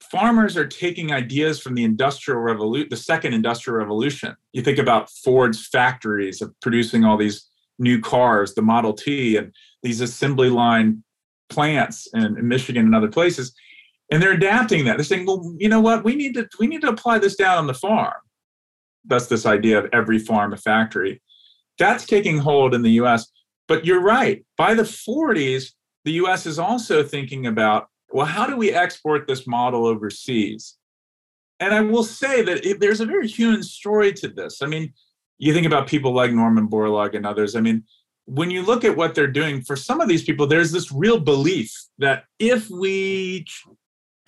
[0.00, 4.36] farmers are taking ideas from the industrial revolution, the second industrial revolution.
[4.52, 9.52] You think about Ford's factories of producing all these new cars, the Model T, and
[9.82, 11.04] these assembly line
[11.48, 13.54] plants in, in Michigan and other places
[14.10, 14.96] and they're adapting that.
[14.96, 16.04] They're saying, well, you know what?
[16.04, 18.14] We need to we need to apply this down on the farm.
[19.04, 21.22] That's this idea of every farm a factory.
[21.78, 23.30] That's taking hold in the U.S.
[23.68, 24.44] But you're right.
[24.56, 25.72] By the 40s,
[26.04, 26.46] the U.S.
[26.46, 30.76] is also thinking about, well, how do we export this model overseas?
[31.60, 34.62] And I will say that it, there's a very human story to this.
[34.62, 34.92] I mean,
[35.38, 37.56] you think about people like Norman Borlaug and others.
[37.56, 37.84] I mean,
[38.24, 41.18] when you look at what they're doing, for some of these people, there's this real
[41.18, 43.46] belief that if we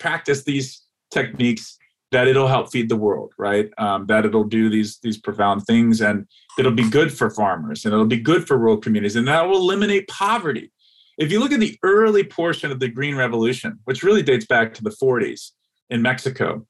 [0.01, 1.77] practice these techniques
[2.11, 3.69] that it'll help feed the world right?
[3.77, 7.93] Um, that it'll do these these profound things and it'll be good for farmers and
[7.93, 10.71] it'll be good for rural communities and that will eliminate poverty.
[11.17, 14.73] If you look at the early portion of the green revolution which really dates back
[14.75, 15.51] to the 40s
[15.89, 16.65] in mexico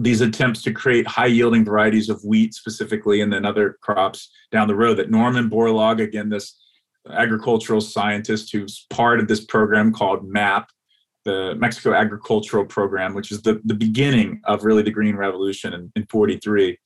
[0.00, 4.68] these attempts to create high yielding varieties of wheat specifically and then other crops down
[4.68, 6.58] the road that norman borlaug again this
[7.10, 10.68] agricultural scientist who's part of this program called map
[11.24, 15.92] the Mexico Agricultural Program, which is the, the beginning of really the Green Revolution in,
[15.96, 16.78] in 43.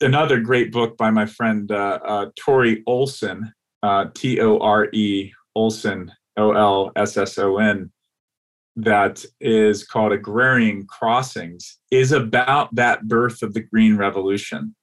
[0.00, 5.32] Another great book by my friend uh, uh, Tore Olsson, uh, T O R E
[5.56, 7.92] Olsson, O L S S O N,
[8.76, 14.74] that is called Agrarian Crossings, is about that birth of the Green Revolution.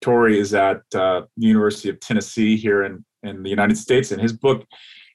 [0.00, 4.22] Tore is at uh, the University of Tennessee here in, in the United States, and
[4.22, 4.64] his book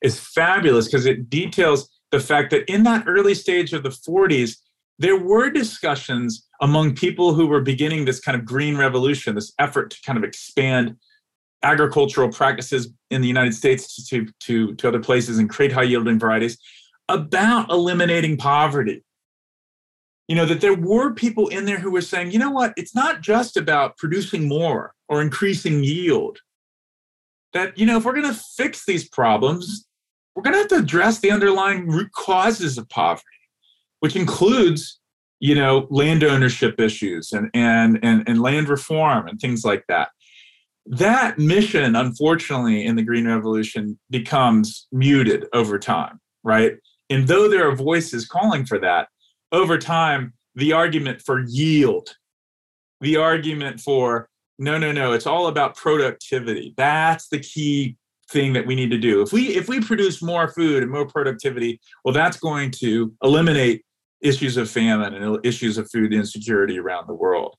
[0.04, 4.58] is fabulous because it details the fact that in that early stage of the 40s,
[4.98, 9.92] there were discussions among people who were beginning this kind of green revolution, this effort
[9.92, 10.96] to kind of expand
[11.64, 16.20] agricultural practices in the United States to, to, to other places and create high yielding
[16.20, 16.58] varieties
[17.10, 19.04] about eliminating poverty.
[20.28, 22.96] You know, that there were people in there who were saying, you know what, it's
[22.96, 26.40] not just about producing more or increasing yield
[27.54, 29.88] that, you know, if we're going to fix these problems,
[30.36, 33.24] we're going to have to address the underlying root causes of poverty,
[34.02, 35.00] which includes,
[35.40, 40.10] you know, land ownership issues and, and, and, and land reform and things like that.
[40.86, 46.74] That mission, unfortunately, in the Green Revolution becomes muted over time, right?
[47.10, 49.08] And though there are voices calling for that,
[49.52, 52.16] over time, the argument for yield,
[53.02, 56.74] the argument for no, no, no, it's all about productivity.
[56.78, 57.98] That's the key
[58.30, 59.22] thing that we need to do.
[59.22, 63.84] If we if we produce more food and more productivity, well, that's going to eliminate
[64.22, 67.56] issues of famine and issues of food insecurity around the world.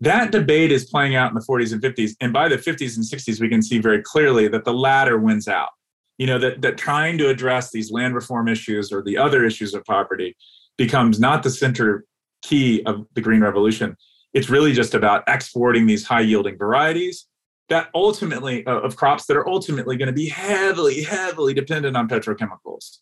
[0.00, 3.04] That debate is playing out in the 40s and 50s, and by the 50s and
[3.04, 5.70] 60s, we can see very clearly that the latter wins out.
[6.16, 9.74] You know that that trying to address these land reform issues or the other issues
[9.74, 10.36] of poverty
[10.76, 12.04] becomes not the center
[12.42, 13.96] key of the green revolution
[14.32, 17.26] it's really just about exporting these high yielding varieties
[17.70, 22.08] that ultimately uh, of crops that are ultimately going to be heavily, heavily dependent on
[22.08, 22.98] petrochemicals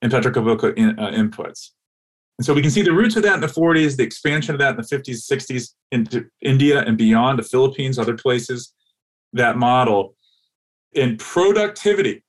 [0.00, 1.70] and petrochemical in, uh, inputs.
[2.38, 4.58] And so we can see the roots of that in the 40s, the expansion of
[4.60, 8.72] that in the 50s, 60s into India and beyond, the Philippines, other places.
[9.34, 10.14] That model
[10.92, 12.24] in productivity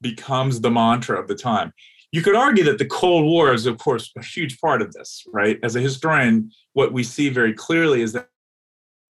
[0.00, 1.72] becomes the mantra of the time.
[2.10, 5.24] You could argue that the Cold War is, of course, a huge part of this,
[5.32, 5.58] right?
[5.62, 8.28] As a historian, what we see very clearly is that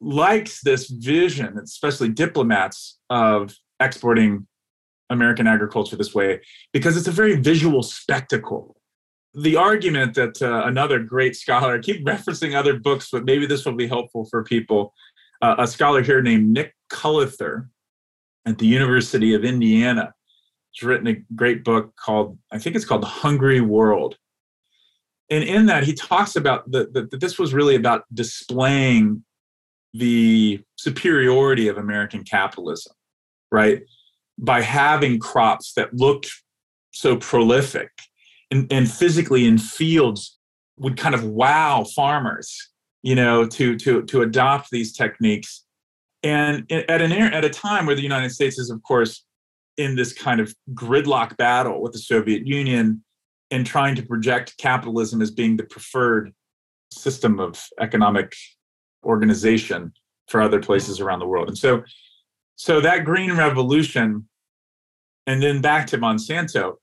[0.00, 4.46] likes this vision, especially diplomats, of exporting
[5.10, 6.40] American agriculture this way
[6.72, 8.76] because it's a very visual spectacle.
[9.34, 13.64] The argument that uh, another great scholar, I keep referencing other books, but maybe this
[13.64, 14.94] will be helpful for people.
[15.40, 17.68] Uh, a scholar here named Nick Cullather
[18.46, 20.14] at the University of Indiana
[20.78, 24.16] He's written a great book called, I think it's called The Hungry World.
[25.30, 29.24] And in that, he talks about that this was really about displaying
[29.98, 32.92] the superiority of American capitalism,
[33.50, 33.82] right?
[34.38, 36.30] By having crops that looked
[36.92, 37.90] so prolific
[38.50, 40.38] and, and physically in fields
[40.78, 42.70] would kind of wow farmers,
[43.02, 45.64] you know, to to to adopt these techniques.
[46.22, 49.24] And at an at a time where the United States is, of course,
[49.76, 53.02] in this kind of gridlock battle with the Soviet Union
[53.50, 56.32] and trying to project capitalism as being the preferred
[56.92, 58.34] system of economic
[59.04, 59.92] organization
[60.28, 61.48] for other places around the world.
[61.48, 61.82] And so
[62.56, 64.28] so that green revolution
[65.26, 66.74] and then back to Monsanto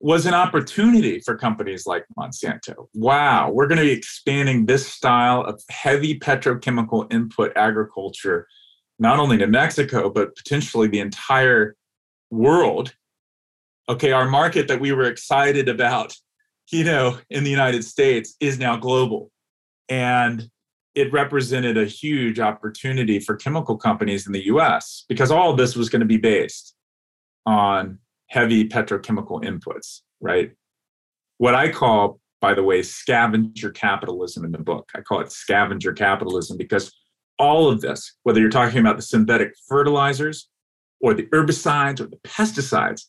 [0.00, 2.88] was an opportunity for companies like Monsanto.
[2.94, 8.46] Wow, we're going to be expanding this style of heavy petrochemical input agriculture
[8.98, 11.76] not only to Mexico but potentially the entire
[12.30, 12.94] world
[13.88, 16.14] okay our market that we were excited about
[16.70, 19.30] you know in the united states is now global
[19.88, 20.50] and
[20.98, 25.76] it represented a huge opportunity for chemical companies in the us because all of this
[25.76, 26.74] was going to be based
[27.46, 30.52] on heavy petrochemical inputs right?
[31.38, 34.90] What i call by the way scavenger capitalism in the book.
[34.94, 36.92] I call it scavenger capitalism because
[37.38, 40.48] all of this whether you're talking about the synthetic fertilizers
[41.00, 43.02] or the herbicides or the pesticides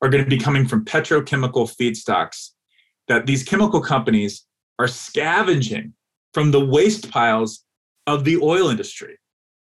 [0.00, 2.50] are going to be coming from petrochemical feedstocks
[3.08, 4.46] that these chemical companies
[4.78, 5.92] are scavenging
[6.34, 7.64] from the waste piles
[8.06, 9.18] of the oil industry.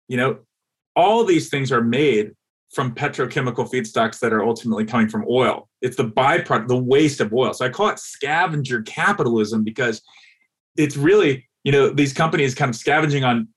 [0.07, 0.39] You know,
[0.95, 2.31] all these things are made
[2.73, 5.69] from petrochemical feedstocks that are ultimately coming from oil.
[5.81, 7.53] It's the byproduct, the waste of oil.
[7.53, 10.01] So I call it scavenger capitalism because
[10.75, 13.47] it's really, you know, these companies kind of scavenging on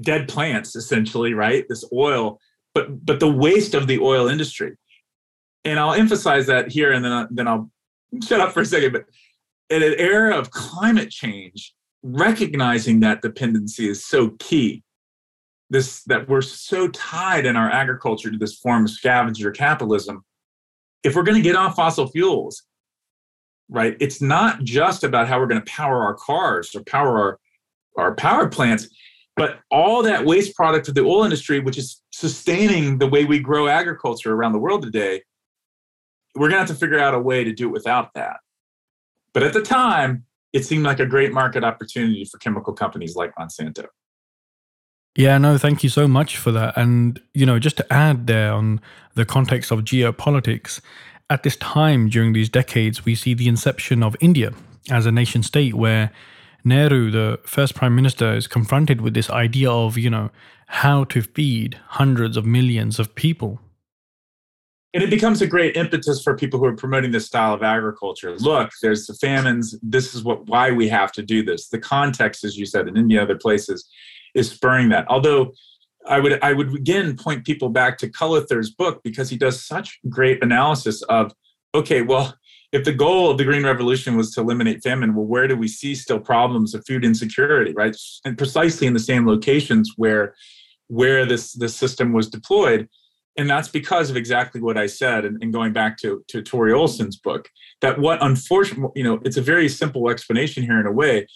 [0.00, 1.66] dead plants essentially, right?
[1.68, 2.38] This oil
[2.78, 4.76] but but the waste of the oil industry.
[5.64, 7.70] And I'll emphasize that here, and then then I'll
[8.22, 8.92] shut up for a second.
[8.92, 9.04] But
[9.68, 14.82] in an era of climate change, recognizing that dependency is so key.
[15.70, 20.24] This that we're so tied in our agriculture to this form of scavenger capitalism.
[21.04, 22.62] If we're going to get off fossil fuels,
[23.68, 27.38] right, it's not just about how we're going to power our cars or power our
[27.98, 28.88] our power plants
[29.38, 33.38] but all that waste product of the oil industry, which is sustaining the way we
[33.38, 35.22] grow agriculture around the world today,
[36.34, 38.38] we're going to have to figure out a way to do it without that.
[39.32, 43.34] But at the time, it seemed like a great market opportunity for chemical companies like
[43.36, 43.86] Monsanto.
[45.16, 46.76] Yeah, no, thank you so much for that.
[46.76, 48.80] And, you know, just to add there on
[49.14, 50.80] the context of geopolitics,
[51.28, 54.52] at this time during these decades, we see the inception of India
[54.90, 56.12] as a nation state where
[56.64, 60.30] Nehru, the first prime minister, is confronted with this idea of, you know,
[60.66, 63.60] how to feed hundreds of millions of people.
[64.94, 68.34] And it becomes a great impetus for people who are promoting this style of agriculture.
[68.36, 69.78] Look, there's the famines.
[69.82, 71.68] This is what why we have to do this.
[71.68, 73.86] The context, as you said, and in India, other places,
[74.34, 75.06] is spurring that.
[75.08, 75.52] Although
[76.06, 79.98] I would I would again point people back to Cullather's book because he does such
[80.08, 81.32] great analysis of
[81.74, 82.34] okay, well,
[82.72, 85.68] if the goal of the Green Revolution was to eliminate famine, well, where do we
[85.68, 87.96] see still problems of food insecurity, right?
[88.24, 90.34] And precisely in the same locations where
[90.88, 92.88] where this this system was deployed.
[93.38, 95.24] And that's because of exactly what I said.
[95.24, 97.48] And, and going back to, to Tore Olsson's book,
[97.80, 101.26] that what unfortunately, you know, it's a very simple explanation here in a way.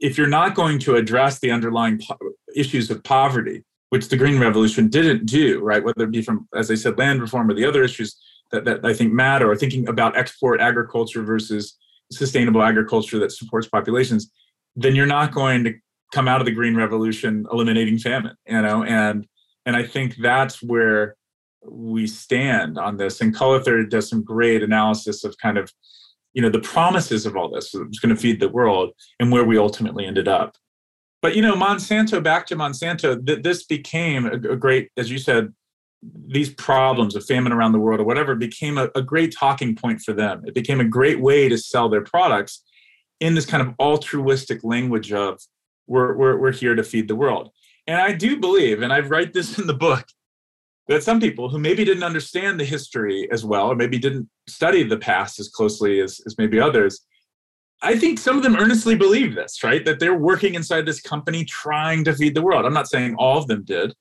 [0.00, 2.18] If you're not going to address the underlying po-
[2.54, 5.82] issues of poverty, which the Green Revolution didn't do, right?
[5.82, 8.16] Whether it be from, as I said, land reform or the other issues
[8.50, 11.76] that, that I think matter, or thinking about export agriculture versus
[12.10, 14.30] sustainable agriculture that supports populations,
[14.74, 15.74] then you're not going to
[16.12, 18.82] come out of the Green Revolution eliminating famine, you know?
[18.82, 19.26] And
[19.64, 21.14] and I think that's where
[21.62, 23.20] we stand on this.
[23.20, 25.72] And Cullather does some great analysis of kind of,
[26.32, 27.74] you know, the promises of all this.
[27.74, 30.56] It's going to feed the world and where we ultimately ended up.
[31.20, 32.22] But you know, Monsanto.
[32.22, 33.24] Back to Monsanto.
[33.24, 35.52] Th- this became a, a, great, as you said,
[36.02, 40.00] these problems of famine around the world or whatever became a, a great talking point
[40.00, 40.42] for them.
[40.46, 42.62] It became a great way to sell their products
[43.20, 45.40] in this kind of altruistic language of
[45.88, 47.50] we're, we're, we're here to feed the world.
[47.88, 50.06] And I do believe, and I write this in the book,
[50.88, 54.82] that some people who maybe didn't understand the history as well, or maybe didn't study
[54.82, 57.00] the past as closely as, as maybe others,
[57.82, 59.84] I think some of them earnestly believe this, right?
[59.84, 62.64] That they're working inside this company trying to feed the world.
[62.64, 63.94] I'm not saying all of them did,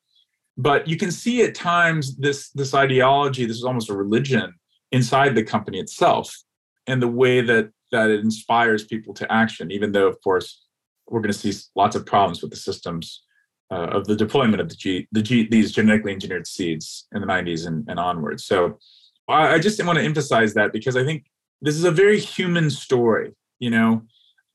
[0.57, 4.53] but you can see at times this this ideology, this is almost a religion
[4.91, 6.35] inside the company itself,
[6.87, 10.65] and the way that that it inspires people to action, even though, of course,
[11.07, 13.23] we're going to see lots of problems with the systems
[13.71, 17.27] uh, of the deployment of the G, the G, these genetically engineered seeds in the
[17.27, 18.45] 90s and, and onwards.
[18.45, 18.79] So
[19.27, 21.25] I, I just want to emphasize that because I think
[21.61, 23.33] this is a very human story.
[23.59, 24.03] You know,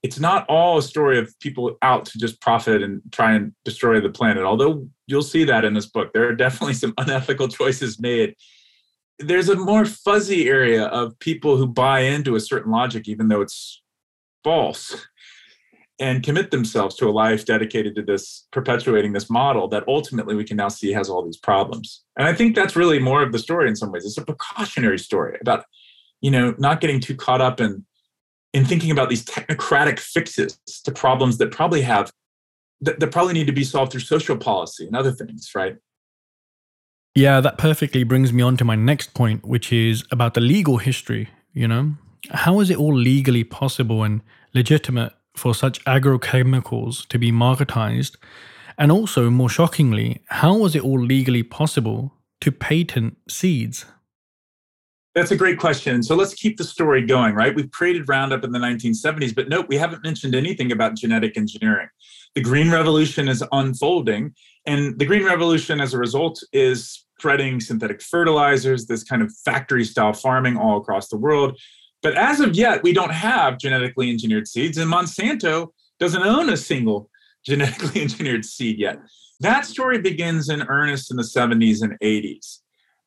[0.03, 4.01] it's not all a story of people out to just profit and try and destroy
[4.01, 4.45] the planet.
[4.45, 8.35] Although you'll see that in this book, there are definitely some unethical choices made.
[9.19, 13.43] There's a more fuzzy area of people who buy into a certain logic, even though
[13.43, 13.83] it's
[14.43, 15.07] false
[16.03, 20.43] and commit themselves to a life dedicated to this perpetuating this model that ultimately we
[20.43, 22.03] can now see has all these problems.
[22.19, 24.05] And i think that's really more of the story in some ways.
[24.05, 25.65] It's a precautionary story about
[26.21, 27.87] you know not getting too caught up in
[28.53, 32.13] in thinking about these technocratic fixes to problems that probably have
[32.81, 35.77] that, that probably need to be solved through social policy and other things right?
[37.15, 40.79] Yeah that perfectly brings me on to my next point which is about the legal
[40.79, 41.93] history you know?
[42.31, 44.23] How is it all legally possible and
[44.55, 48.17] legitimate for such agrochemicals to be marketized?
[48.79, 53.87] And also, more shockingly, how was it all legally possible to patent seeds?
[55.15, 56.03] That's a great question.
[56.03, 57.55] So let's keep the story going, right?
[57.55, 61.89] We've created Roundup in the 1970s, but note we haven't mentioned anything about genetic engineering.
[62.35, 68.01] The Green Revolution is unfolding, and the Green Revolution, as a result, is spreading synthetic
[68.01, 71.61] fertilizers, this kind of factory style farming all across the world.
[72.03, 75.69] But as of yet, we don't have genetically engineered seeds, and Monsanto
[76.01, 77.09] doesn't own a single
[77.47, 79.01] genetically engineered seed yet.
[79.41, 82.59] That story begins in earnest in the 70s and 80s.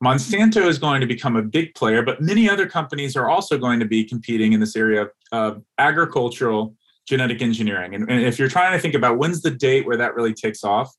[0.04, 3.80] Monsanto is going to become a big player, but many other companies are also going
[3.80, 6.76] to be competing in this area of agricultural
[7.08, 7.96] genetic engineering.
[7.96, 10.64] And, and, if you're trying to think about when's the date where that really takes
[10.64, 10.94] off,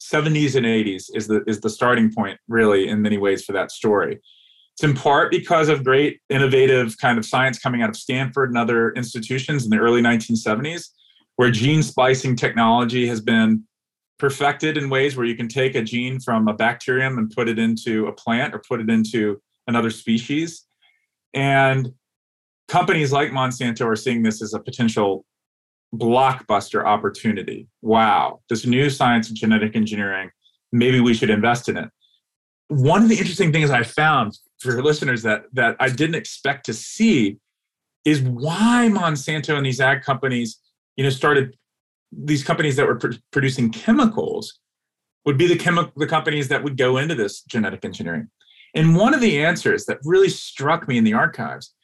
[0.00, 3.70] 70s and 80s is the is the starting point, really, in many ways for that
[3.70, 4.20] story.
[4.74, 8.58] It's in part because of great innovative kind of science coming out of Stanford and
[8.58, 10.88] other institutions in the early 1970s,
[11.36, 13.64] where gene splicing technology has been
[14.18, 17.58] perfected in ways where you can take a gene from a bacterium and put it
[17.58, 20.66] into a plant or put it into another species.
[21.34, 21.92] And
[22.66, 25.24] companies like Monsanto are seeing this as a potential
[25.94, 27.68] blockbuster opportunity.
[27.82, 30.30] Wow, this new science of genetic engineering,
[30.72, 31.88] maybe we should invest in it.
[32.68, 36.74] One of the interesting things I found for listeners that that I didn't expect to
[36.74, 37.38] see
[38.04, 40.58] is why Monsanto and these ag companies,
[40.96, 41.56] you know, started
[42.12, 44.58] these companies that were pr- producing chemicals
[45.24, 48.28] would be the chemical the companies that would go into this genetic engineering.
[48.74, 51.74] And one of the answers that really struck me in the archives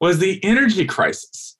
[0.00, 1.56] was the energy crisis.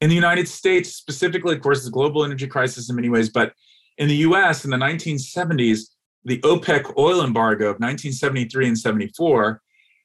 [0.00, 3.52] In the United States, specifically, of course, the global energy crisis in many ways, but
[3.98, 5.91] in the US in the 1970s,
[6.24, 9.60] the OPEC oil embargo of 1973 and 74,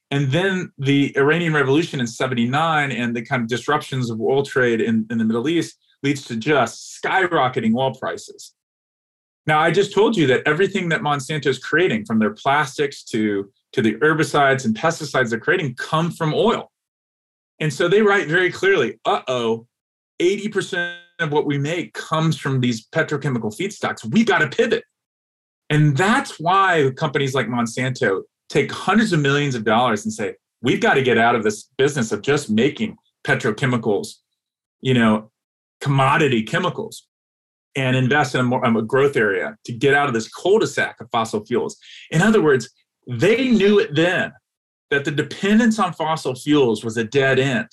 [0.10, 4.80] and then the Iranian Revolution in 79 and the kind of disruptions of oil trade
[4.82, 8.54] in, in the Middle East leads to just skyrocketing oil prices.
[9.46, 13.52] Now, I just told you that everything that Monsanto is creating, from their plastics to,
[13.72, 16.72] to the herbicides and pesticides they're creating, come from oil.
[17.60, 19.68] And so they write very clearly uh oh,
[20.20, 24.06] 80% of what we make comes from these petrochemical feedstocks.
[24.06, 24.84] We got to pivot.
[25.70, 30.82] And that's why companies like Monsanto take hundreds of millions of dollars and say, we've
[30.82, 34.16] got to get out of this business of just making petrochemicals,
[34.82, 35.30] you know,
[35.82, 37.08] commodity chemicals
[37.76, 41.08] and invest in a, more, a growth area to get out of this cul-de-sac of
[41.12, 41.78] fossil fuels.
[42.10, 42.70] In other words,
[43.08, 44.32] they knew it then
[44.90, 47.68] that the dependence on fossil fuels was a dead end.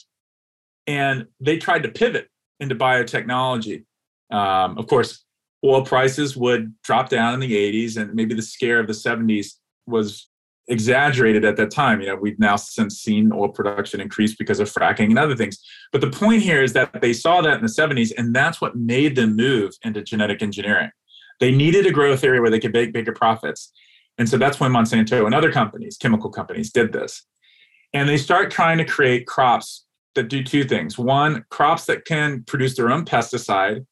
[0.87, 2.29] And they tried to pivot
[2.61, 3.85] into biotechnology.
[4.31, 5.25] Um, of course,
[5.65, 9.55] oil prices would drop down in the 80s, and maybe the scare of the 70s
[9.87, 10.29] was
[10.69, 12.01] exaggerated at that time.
[12.01, 15.59] You know, we've now since seen oil production increase because of fracking and other things.
[15.93, 18.77] But the point here is that they saw that in the 70s, and that's what
[18.77, 20.91] made them move into genetic engineering.
[21.41, 23.73] They needed a growth area where they could make bigger profits.
[24.19, 27.25] And so that's when Monsanto and other companies, chemical companies, did this.
[27.93, 29.85] And they start trying to create crops
[30.15, 30.97] that do two things.
[30.97, 33.85] One, crops that can produce their own pesticide,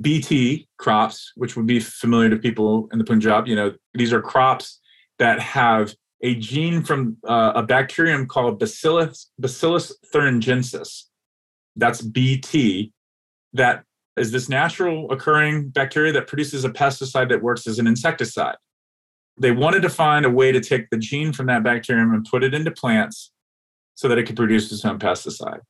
[0.00, 3.46] BT crops, which would be familiar to people in the Punjab.
[3.46, 4.80] You know, these are crops
[5.18, 11.04] that have a gene from uh, a bacterium called Bacillus, Bacillus thuringiensis.
[11.76, 12.92] That's BT.
[13.52, 13.84] That
[14.16, 18.56] is this natural occurring bacteria that produces a pesticide that works as an insecticide.
[19.38, 22.44] They wanted to find a way to take the gene from that bacterium and put
[22.44, 23.32] it into plants
[23.94, 25.60] so that it could produce its own pesticide.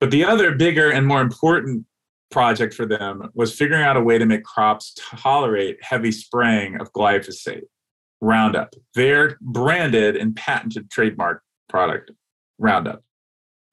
[0.00, 1.86] But the other bigger and more important
[2.34, 6.92] project for them was figuring out a way to make crops tolerate heavy spraying of
[6.92, 7.62] glyphosate.
[8.20, 12.10] Roundup, their branded and patented trademark product,
[12.58, 13.04] Roundup.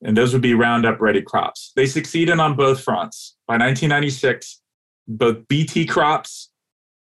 [0.04, 1.72] And those would be Roundup ready crops.
[1.76, 3.36] They succeeded on both fronts.
[3.48, 4.62] By 1996,
[5.08, 6.52] both BT crops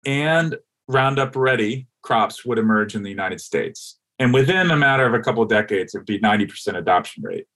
[0.05, 3.97] and Roundup ready crops would emerge in the United States.
[4.19, 7.47] And within a matter of a couple of decades, it would be 90% adoption rate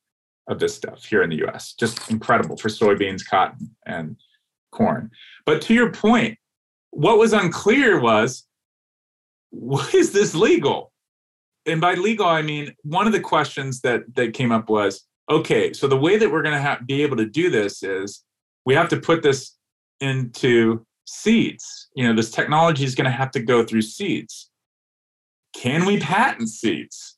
[0.51, 1.73] of this stuff here in the US.
[1.73, 4.17] Just incredible for soybeans, cotton, and
[4.71, 5.09] corn.
[5.45, 6.37] But to your point,
[6.91, 8.45] what was unclear was
[9.93, 10.91] is this legal?
[11.65, 15.73] And by legal, I mean one of the questions that that came up was, okay,
[15.73, 18.23] so the way that we're going to be able to do this is
[18.65, 19.57] we have to put this
[19.99, 21.89] into seeds.
[21.95, 24.49] You know, this technology is going to have to go through seeds.
[25.53, 27.17] Can we patent seeds?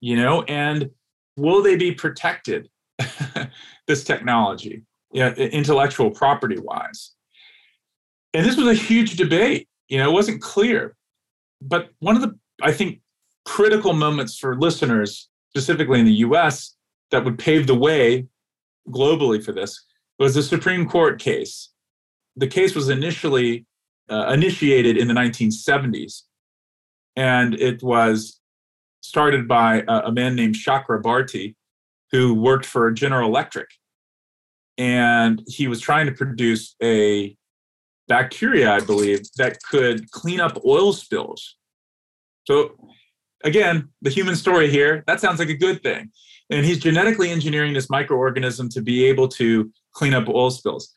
[0.00, 0.90] You know, and
[1.36, 2.68] will they be protected?
[3.86, 7.12] this technology, you know, intellectual property wise.
[8.32, 9.68] And this was a huge debate.
[9.88, 10.96] You know, it wasn't clear
[11.68, 13.00] but one of the, I think,
[13.44, 16.74] critical moments for listeners, specifically in the US,
[17.10, 18.26] that would pave the way
[18.88, 19.84] globally for this
[20.18, 21.70] was the Supreme Court case.
[22.36, 23.66] The case was initially
[24.10, 26.22] uh, initiated in the 1970s,
[27.16, 28.40] and it was
[29.02, 31.54] started by a, a man named Chakrabarty,
[32.10, 33.68] who worked for General Electric.
[34.78, 37.36] And he was trying to produce a
[38.08, 41.56] bacteria, I believe, that could clean up oil spills.
[42.44, 42.72] So,
[43.44, 46.10] again, the human story here, that sounds like a good thing.
[46.50, 50.92] And he's genetically engineering this microorganism to be able to clean up oil spills.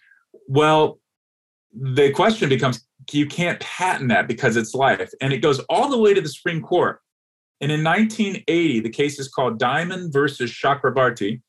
[0.48, 1.00] Well,
[1.74, 5.12] the question becomes you can't patent that because it's life.
[5.22, 7.00] And it goes all the way to the Supreme Court.
[7.62, 11.42] And in 1980, the case is called Diamond versus Chakrabarty.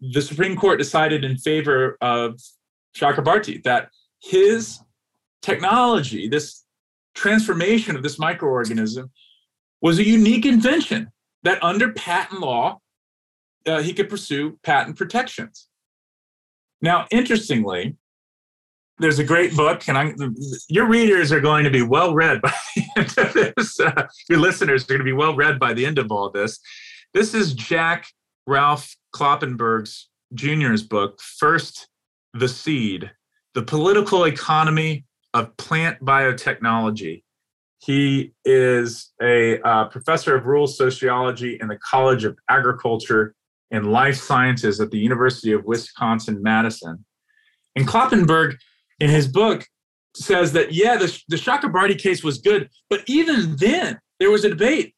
[0.00, 2.40] The Supreme Court decided in favor of
[2.96, 4.80] Chakrabarty that his
[5.40, 6.64] technology, this
[7.14, 9.10] transformation of this microorganism,
[9.80, 11.10] was a unique invention
[11.42, 12.78] that under patent law,
[13.66, 15.68] uh, he could pursue patent protections.
[16.80, 17.96] Now, interestingly,
[19.02, 20.14] there's a great book, and I,
[20.68, 23.80] your readers are going to be well read by the end of this.
[23.80, 26.58] Uh, your listeners are going to be well read by the end of all this.
[27.14, 28.06] This is Jack
[28.46, 31.88] Ralph Kloppenburg's Jr.'s book, First
[32.32, 33.10] the Seed
[33.54, 37.22] the political economy of plant biotechnology.
[37.78, 43.34] He is a uh, professor of rural sociology in the College of Agriculture
[43.70, 47.04] and Life Sciences at the University of Wisconsin Madison.
[47.74, 48.56] And Kloppenburg,
[49.02, 49.66] in his book,
[50.14, 54.50] says that, yeah, the, the Chakrabarty case was good, but even then, there was a
[54.50, 54.94] debate.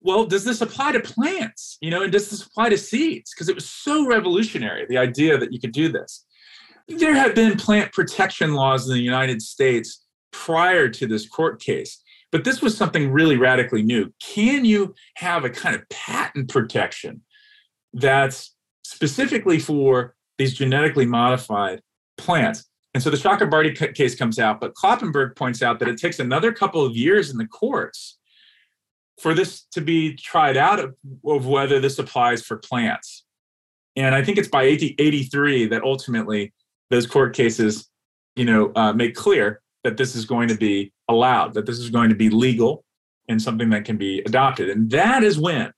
[0.00, 1.76] Well, does this apply to plants?
[1.80, 3.32] You know, and does this apply to seeds?
[3.34, 6.24] Because it was so revolutionary, the idea that you could do this
[6.88, 12.02] there had been plant protection laws in the United States prior to this court case,
[12.32, 14.12] but this was something really radically new.
[14.20, 17.22] Can you have a kind of patent protection
[17.92, 21.82] that's specifically for these genetically modified
[22.16, 22.64] plants?
[22.94, 26.52] And so the Chakrabarty case comes out, but Kloppenburg points out that it takes another
[26.52, 28.18] couple of years in the courts
[29.20, 30.94] for this to be tried out of,
[31.26, 33.24] of whether this applies for plants.
[33.96, 36.52] And I think it's by 83 that ultimately
[36.88, 37.90] those court cases,
[38.36, 41.90] you know, uh, make clear that this is going to be allowed, that this is
[41.90, 42.84] going to be legal
[43.28, 44.70] and something that can be adopted.
[44.70, 45.72] And that is when,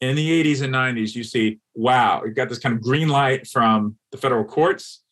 [0.00, 3.46] in the 80s and 90s, you see, wow, you've got this kind of green light
[3.46, 5.02] from the federal courts.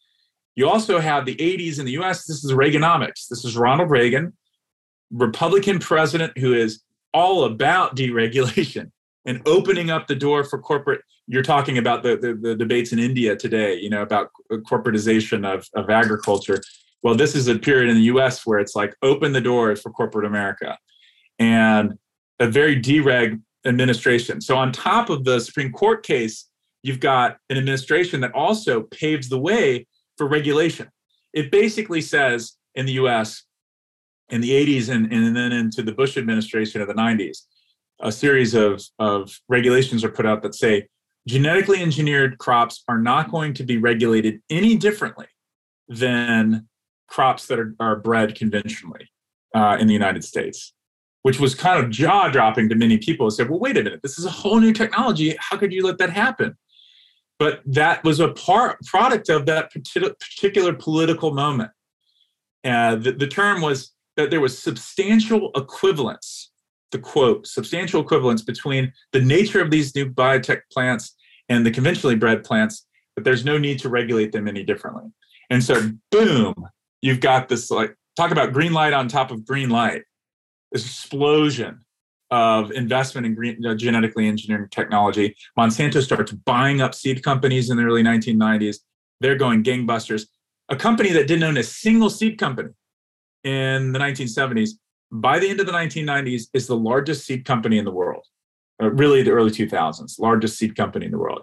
[0.57, 2.27] You also have the 80s in the US.
[2.27, 3.29] This is Reaganomics.
[3.29, 4.33] This is Ronald Reagan,
[5.11, 6.83] Republican president who is
[7.13, 8.91] all about deregulation
[9.27, 12.99] and opening up the door for corporate you're talking about the, the, the, debates in
[12.99, 14.31] india today you know about
[14.69, 16.61] corporatization of, of agriculture
[17.03, 19.91] well this is a period in the us where it's like open the doors for
[19.91, 20.77] corporate america
[21.39, 21.95] and
[22.41, 26.51] a very dereg administration so on top of the supreme court case
[26.83, 29.87] you've got an administration that also paves the way
[30.17, 30.89] for regulation
[31.33, 33.45] it basically says in the us
[34.31, 37.43] in the 80s and, and then into the bush administration of the 90s
[38.01, 40.87] a series of, of regulations are put out that say
[41.27, 45.27] genetically engineered crops are not going to be regulated any differently
[45.89, 46.69] than
[47.09, 49.09] crops that are, are bred conventionally
[49.55, 50.73] uh, in the United States,
[51.23, 53.27] which was kind of jaw dropping to many people.
[53.27, 55.37] Who said, well, wait a minute, this is a whole new technology.
[55.39, 56.57] How could you let that happen?
[57.39, 61.71] But that was a part product of that particular political moment.
[62.65, 66.53] Uh, the, the term was that there was substantial equivalence
[66.95, 71.17] the quote substantial equivalence between the nature of these new biotech plants
[71.49, 75.11] and the conventionally bred plants but there's no need to regulate them any differently
[75.51, 76.55] and so boom
[77.03, 80.03] you've got this like talk about green light on top of green light
[80.71, 81.84] this explosion
[82.35, 85.37] of investment in green, uh, genetically engineering technology.
[85.59, 88.79] Monsanto starts buying up seed companies in the early 1990s
[89.21, 90.27] they're going gangbusters.
[90.69, 92.71] A company that didn't own a single seed company
[93.43, 94.71] in the 1970s
[95.11, 98.27] by the end of the 1990s is the largest seed company in the world.
[98.83, 101.43] Uh, really the early 2000s largest seed company in the world.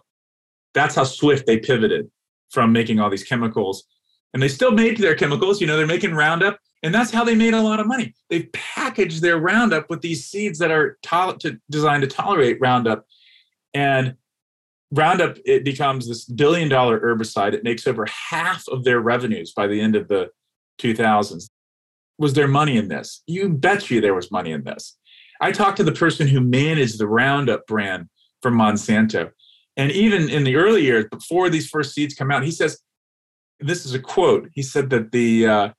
[0.73, 2.09] That's how swift they pivoted
[2.49, 3.85] from making all these chemicals.
[4.33, 7.35] And they still made their chemicals you know they're making roundup and that's how they
[7.35, 11.37] made a lot of money they've packaged their roundup with these seeds that are to-
[11.39, 13.05] to, designed to tolerate roundup
[13.73, 14.15] and
[14.91, 19.67] roundup it becomes this billion dollar herbicide it makes over half of their revenues by
[19.67, 20.29] the end of the
[20.79, 21.49] 2000s
[22.21, 23.23] was there money in this?
[23.25, 24.97] You bet you there was money in this.
[25.41, 28.07] I talked to the person who managed the Roundup brand
[28.43, 29.31] for Monsanto.
[29.75, 32.79] And even in the early years, before these first seeds come out, he says,
[33.59, 34.49] this is a quote.
[34.53, 35.69] He said that the uh,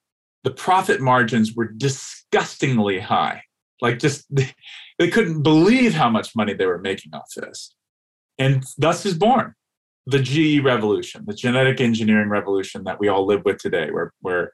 [0.45, 3.43] the profit margins were disgustingly high.
[3.81, 4.27] Like just
[4.99, 7.75] they couldn't believe how much money they were making off this.
[8.39, 9.55] And thus is born
[10.07, 14.53] the GE revolution, the genetic engineering revolution that we all live with today, where where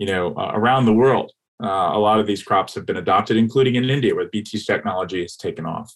[0.00, 1.30] you know, uh, around the world,
[1.62, 5.20] uh, a lot of these crops have been adopted, including in India, where BT's technology
[5.20, 5.94] has taken off.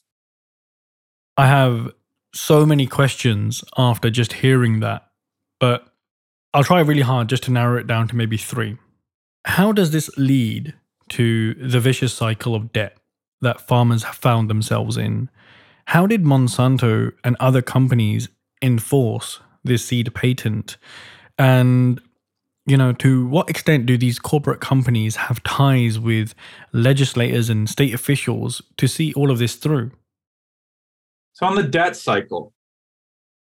[1.38, 1.90] I have
[2.34, 5.06] so many questions after just hearing that,
[5.58, 5.88] but
[6.52, 8.76] I'll try really hard just to narrow it down to maybe three.
[9.44, 10.74] How does this lead
[11.10, 12.96] to the vicious cycle of debt
[13.40, 15.28] that farmers have found themselves in?
[15.86, 18.28] How did Monsanto and other companies
[18.62, 20.76] enforce this seed patent?
[21.38, 22.00] And
[22.66, 26.34] you know, to what extent do these corporate companies have ties with
[26.72, 29.90] legislators and state officials to see all of this through?
[31.34, 32.53] So, on the debt cycle,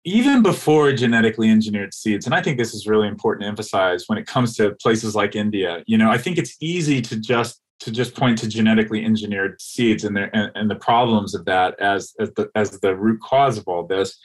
[0.04, 4.18] even before genetically engineered seeds, and I think this is really important to emphasize when
[4.18, 7.90] it comes to places like India, you know, I think it's easy to just to
[7.90, 12.14] just point to genetically engineered seeds and, their, and, and the problems of that as,
[12.20, 14.18] as the, as the root cause of all this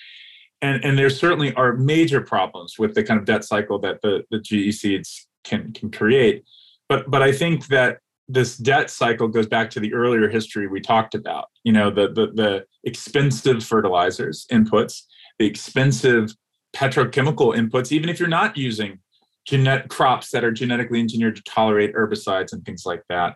[0.62, 4.24] and and there certainly are major problems with the kind of debt cycle that the
[4.30, 6.44] the GE seeds can can create.
[6.88, 10.82] But but I think that this debt cycle goes back to the earlier history we
[10.82, 11.46] talked about.
[11.64, 15.04] You know, the the, the expensive fertilizers inputs,
[15.40, 16.36] the expensive
[16.76, 19.00] petrochemical inputs, even if you're not using
[19.46, 23.36] genet crops that are genetically engineered to tolerate herbicides and things like that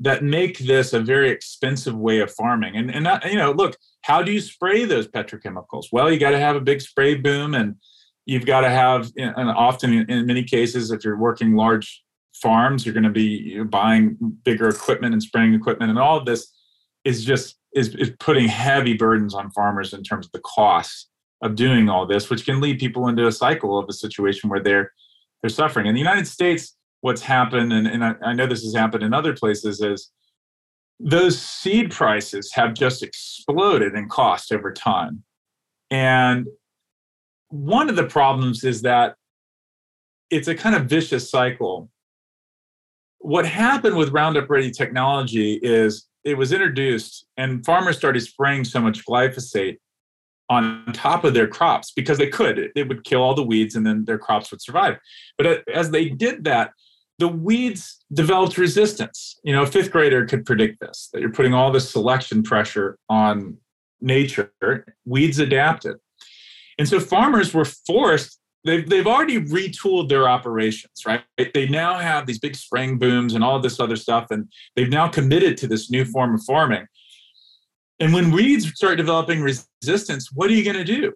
[0.00, 2.76] that make this a very expensive way of farming.
[2.76, 5.86] And and you know, look, how do you spray those petrochemicals?
[5.90, 7.76] Well, you got to have a big spray boom, and
[8.26, 12.92] you've got to have, and often in many cases, if you're working large farms, you're
[12.92, 16.52] going to be buying bigger equipment and spraying equipment, and all of this
[17.04, 21.08] is just is, is putting heavy burdens on farmers in terms of the costs
[21.42, 24.60] of doing all this, which can lead people into a cycle of a situation where
[24.60, 24.92] they're
[25.40, 25.86] they're suffering.
[25.86, 29.14] In the United States, what's happened, and, and I, I know this has happened in
[29.14, 30.10] other places, is
[30.98, 35.22] those seed prices have just exploded in cost over time.
[35.90, 36.48] And
[37.50, 39.14] one of the problems is that
[40.30, 41.88] it's a kind of vicious cycle.
[43.20, 48.80] What happened with Roundup Ready technology is it was introduced, and farmers started spraying so
[48.80, 49.78] much glyphosate
[50.50, 52.70] on top of their crops because they could.
[52.74, 54.98] It, would kill all the weeds and then their crops would survive.
[55.36, 56.72] But as they did that,
[57.18, 59.38] the weeds developed resistance.
[59.42, 62.98] You know, a fifth grader could predict this that you're putting all this selection pressure
[63.08, 63.58] on
[64.00, 64.52] nature.
[65.04, 65.96] Weeds adapted.
[66.78, 71.22] And so farmers were forced, they've, they've already retooled their operations, right?
[71.36, 75.08] They now have these big spraying booms and all this other stuff, and they've now
[75.08, 76.86] committed to this new form of farming.
[78.00, 81.14] And when weeds start developing resistance, what are you going to do?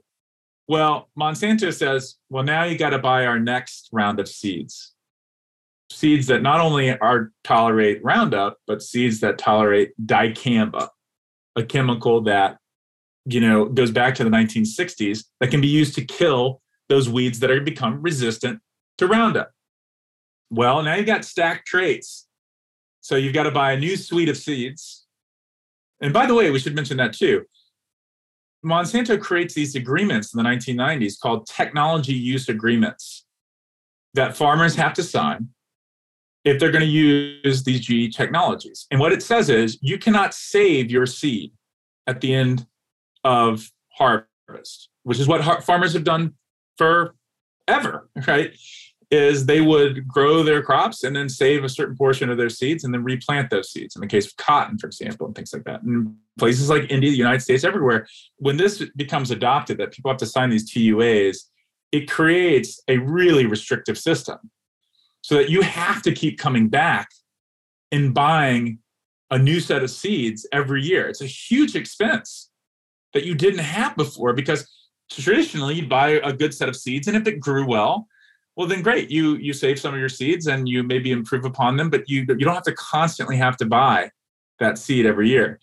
[0.68, 4.92] Well, Monsanto says, well, now you got to buy our next round of seeds
[5.92, 10.88] seeds that not only are tolerate Roundup, but seeds that tolerate dicamba,
[11.56, 12.58] a chemical that
[13.24, 17.38] you know goes back to the 1960s that can be used to kill those weeds
[17.38, 18.60] that are become resistant
[18.98, 19.52] to Roundup.
[20.50, 22.26] Well, now you've got stacked traits.
[23.00, 25.01] So you've got to buy a new suite of seeds.
[26.02, 27.44] And by the way, we should mention that too.
[28.64, 33.24] Monsanto creates these agreements in the 1990s called technology use agreements
[34.14, 35.48] that farmers have to sign
[36.44, 38.86] if they're going to use these GE technologies.
[38.90, 41.52] And what it says is you cannot save your seed
[42.06, 42.66] at the end
[43.24, 46.34] of harvest, which is what har- farmers have done
[46.78, 48.52] forever, right?
[49.12, 52.82] Is they would grow their crops and then save a certain portion of their seeds
[52.82, 53.94] and then replant those seeds.
[53.94, 55.82] In the case of cotton, for example, and things like that.
[55.82, 58.06] And places like India, the United States, everywhere,
[58.38, 61.50] when this becomes adopted, that people have to sign these TUAs,
[61.92, 64.38] it creates a really restrictive system
[65.20, 67.10] so that you have to keep coming back
[67.90, 68.78] and buying
[69.30, 71.06] a new set of seeds every year.
[71.08, 72.50] It's a huge expense
[73.12, 74.66] that you didn't have before because
[75.10, 78.08] traditionally you'd buy a good set of seeds and if it grew well,
[78.56, 79.10] well then great.
[79.10, 82.20] You you save some of your seeds and you maybe improve upon them, but you
[82.20, 84.10] you don't have to constantly have to buy
[84.58, 85.58] that seed every year.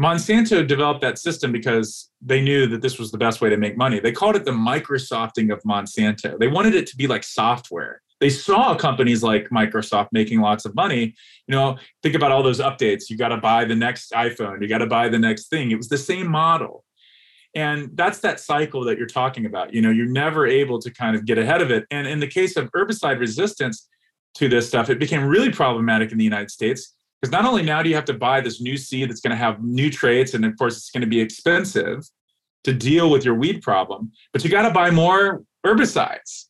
[0.00, 3.76] Monsanto developed that system because they knew that this was the best way to make
[3.76, 3.98] money.
[3.98, 6.38] They called it the Microsofting of Monsanto.
[6.38, 10.74] They wanted it to be like software they saw companies like Microsoft making lots of
[10.74, 11.14] money.
[11.46, 13.08] You know, think about all those updates.
[13.08, 15.70] You got to buy the next iPhone, you got to buy the next thing.
[15.70, 16.84] It was the same model.
[17.54, 19.72] And that's that cycle that you're talking about.
[19.72, 21.86] You know, you're never able to kind of get ahead of it.
[21.90, 23.88] And in the case of herbicide resistance
[24.34, 27.82] to this stuff, it became really problematic in the United States because not only now
[27.82, 30.44] do you have to buy this new seed that's going to have new traits, and
[30.44, 32.04] of course, it's going to be expensive
[32.64, 36.44] to deal with your weed problem, but you got to buy more herbicides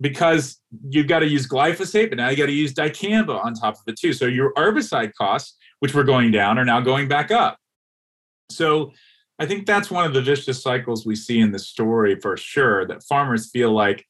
[0.00, 3.74] because you've got to use glyphosate, but now you got to use dicamba on top
[3.74, 4.12] of it too.
[4.12, 7.58] So your herbicide costs, which were going down, are now going back up.
[8.50, 8.92] So
[9.38, 12.86] I think that's one of the vicious cycles we see in the story for sure.
[12.86, 14.04] That farmers feel like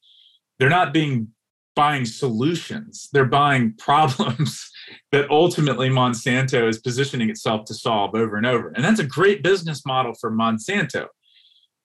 [0.57, 1.29] they're not being
[1.75, 4.69] buying solutions; they're buying problems
[5.11, 8.69] that ultimately Monsanto is positioning itself to solve over and over.
[8.69, 11.07] And that's a great business model for Monsanto,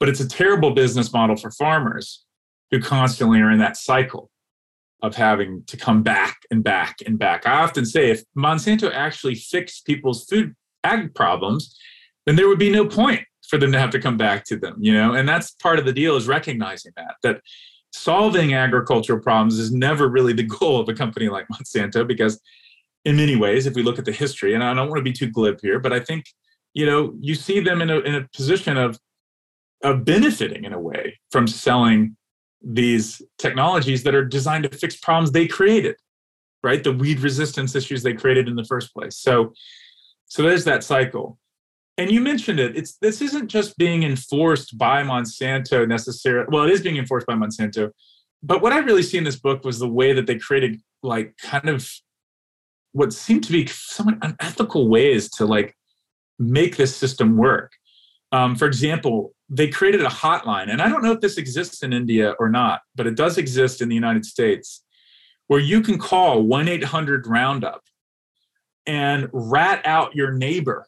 [0.01, 2.25] but it's a terrible business model for farmers
[2.71, 4.31] who constantly are in that cycle
[5.03, 7.47] of having to come back and back and back.
[7.47, 11.77] I often say if Monsanto actually fixed people's food ag problems,
[12.25, 14.77] then there would be no point for them to have to come back to them,
[14.79, 15.15] you know?
[15.15, 17.41] And that's part of the deal is recognizing that that
[17.93, 22.41] solving agricultural problems is never really the goal of a company like Monsanto because
[23.05, 25.13] in many ways if we look at the history and I don't want to be
[25.13, 26.27] too glib here, but I think
[26.77, 28.99] you know, you see them in a in a position of
[29.85, 32.17] of benefiting in a way from selling
[32.63, 35.97] these technologies that are designed to fix problems they created
[36.65, 36.83] right?
[36.83, 39.17] The weed resistance issues they created in the first place.
[39.19, 39.53] So
[40.27, 41.39] so there's that cycle
[41.99, 46.71] and you mentioned it it's this isn't just being enforced by monsanto necessarily well it
[46.71, 47.91] is being enforced by monsanto
[48.43, 51.37] but what i really see in this book was the way that they created like
[51.39, 51.89] kind of
[52.95, 55.77] what seemed to be somewhat unethical ways to like
[56.39, 57.73] make this system work.
[58.33, 61.93] Um, for example they created a hotline, and I don't know if this exists in
[61.93, 64.83] India or not, but it does exist in the United States,
[65.49, 67.83] where you can call 1 800 Roundup
[68.87, 70.87] and rat out your neighbor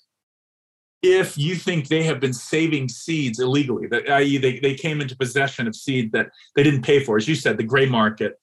[1.14, 5.16] if you think they have been saving seeds illegally, that i.e., they, they came into
[5.16, 8.38] possession of seed that they didn't pay for, as you said, the gray market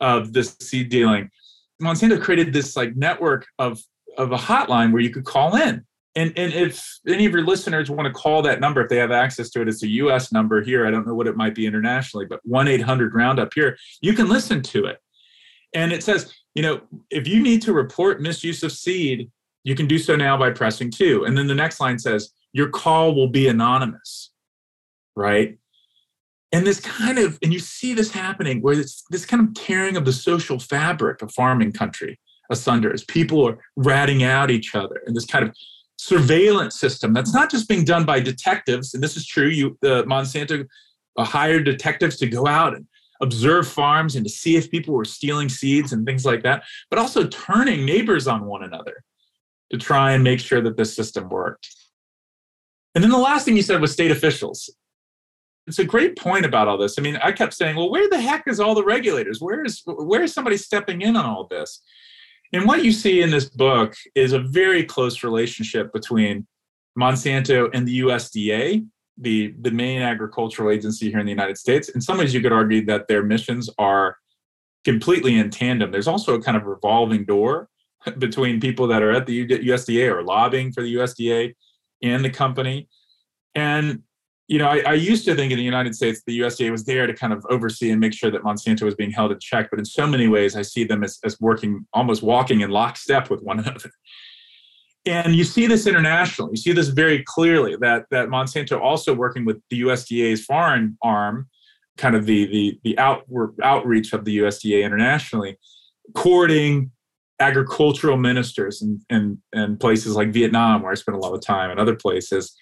[0.00, 1.30] of this seed dealing.
[1.80, 3.80] Monsanto created this like network of
[4.18, 5.84] of a hotline where you could call in
[6.14, 9.10] and and if any of your listeners want to call that number if they have
[9.10, 11.66] access to it it's a us number here i don't know what it might be
[11.66, 14.98] internationally but 1-800 roundup here you can listen to it
[15.74, 19.30] and it says you know if you need to report misuse of seed
[19.64, 22.68] you can do so now by pressing 2 and then the next line says your
[22.68, 24.32] call will be anonymous
[25.16, 25.58] right?
[26.52, 29.96] And this kind of and you see this happening where it's this kind of tearing
[29.96, 32.18] of the social fabric of farming country
[32.50, 35.56] asunder as people are ratting out each other and this kind of
[35.96, 38.92] surveillance system that's not just being done by detectives.
[38.92, 39.48] And this is true.
[39.48, 40.66] You uh, monsanto
[41.16, 42.86] uh, hired detectives to go out and
[43.22, 46.98] observe farms and to see if people were stealing seeds and things like that, but
[46.98, 49.04] also turning neighbors on one another
[49.72, 51.74] to try and make sure that this system worked.
[52.94, 54.70] And then the last thing you said was state officials.
[55.66, 56.98] It's a great point about all this.
[56.98, 59.40] I mean, I kept saying, well, where the heck is all the regulators?
[59.40, 61.80] Where is where is somebody stepping in on all this?
[62.52, 66.46] And what you see in this book is a very close relationship between
[66.98, 71.88] Monsanto and the USDA, the, the main agricultural agency here in the United States.
[71.88, 74.18] In some ways, you could argue that their missions are
[74.84, 75.90] completely in tandem.
[75.90, 77.68] There's also a kind of revolving door
[78.18, 81.54] between people that are at the USDA or lobbying for the USDA
[82.02, 82.88] and the company.
[83.54, 84.02] And
[84.48, 87.06] you know, I, I, used to think in the United States the USDA was there
[87.06, 89.70] to kind of oversee and make sure that Monsanto was being held in check.
[89.70, 93.30] But in so many ways, I see them as, as working, almost walking in lockstep
[93.30, 93.90] with one another.
[95.06, 96.52] And you see this internationally.
[96.52, 101.48] You see this very clearly that that Monsanto also working with the USDA's foreign arm,
[101.96, 105.56] kind of the the the outward outreach of the USDA internationally,
[106.14, 106.90] courting
[107.42, 111.70] agricultural ministers in, in, in places like Vietnam, where I spent a lot of time,
[111.70, 112.54] and other places,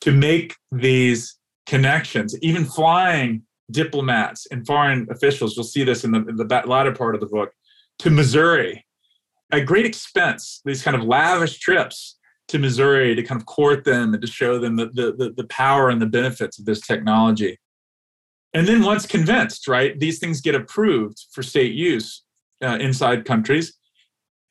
[0.00, 5.56] to make these connections, even flying diplomats and foreign officials.
[5.56, 7.52] You'll see this in the, in the latter part of the book
[8.00, 8.84] to Missouri
[9.52, 12.18] at great expense, these kind of lavish trips
[12.48, 15.88] to Missouri to kind of court them and to show them the, the, the power
[15.90, 17.58] and the benefits of this technology.
[18.52, 22.22] And then once convinced, right, these things get approved for state use
[22.62, 23.74] uh, inside countries.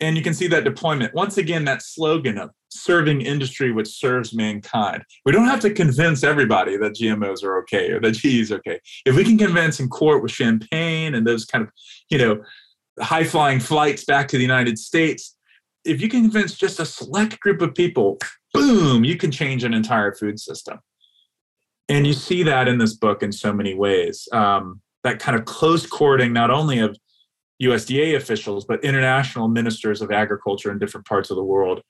[0.02, 1.14] And you can see that deployment.
[1.14, 5.04] Once again, that slogan of serving industry which serves mankind.
[5.26, 8.80] We don't have to convince everybody that GMOs are okay or that GE is okay.
[9.06, 11.72] If we can convince in court with champagne and those kind of,
[12.10, 12.42] you know,
[13.00, 15.36] high flying flights back to the United States,
[15.84, 18.18] if you can convince just a select group of people,
[18.54, 20.80] boom, you can change an entire food system.
[21.88, 24.28] And you see that in this book in so many ways.
[24.32, 26.96] Um, that kind of close courting, not only of
[27.62, 31.82] USDA officials, but international ministers of agriculture in different parts of the world,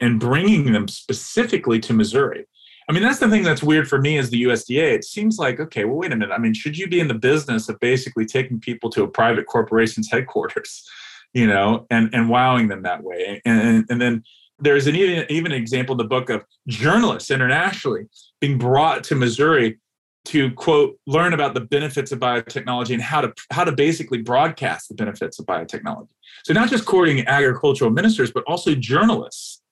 [0.00, 2.46] and bringing them specifically to Missouri.
[2.88, 4.94] I mean, that's the thing that's weird for me as the USDA.
[4.94, 6.32] It seems like, okay, well, wait a minute.
[6.32, 9.46] I mean, should you be in the business of basically taking people to a private
[9.46, 10.88] corporation's headquarters,
[11.34, 13.42] you know, and, and wowing them that way?
[13.44, 14.22] And, and then
[14.60, 18.06] there's an even, even example in the book of journalists internationally
[18.40, 19.78] being brought to Missouri
[20.26, 24.88] to quote learn about the benefits of biotechnology and how to how to basically broadcast
[24.88, 26.10] the benefits of biotechnology.
[26.44, 29.62] So not just courting agricultural ministers, but also journalists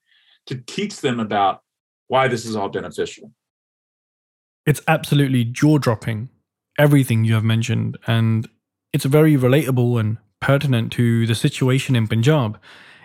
[0.47, 1.61] to teach them about
[2.07, 3.31] why this is all beneficial.
[4.65, 6.29] It's absolutely jaw dropping,
[6.79, 7.97] everything you have mentioned.
[8.07, 8.47] And
[8.93, 12.59] it's very relatable and pertinent to the situation in Punjab,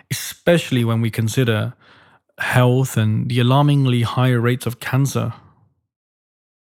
[0.09, 1.73] especially when we consider
[2.39, 5.33] health and the alarmingly high rates of cancer.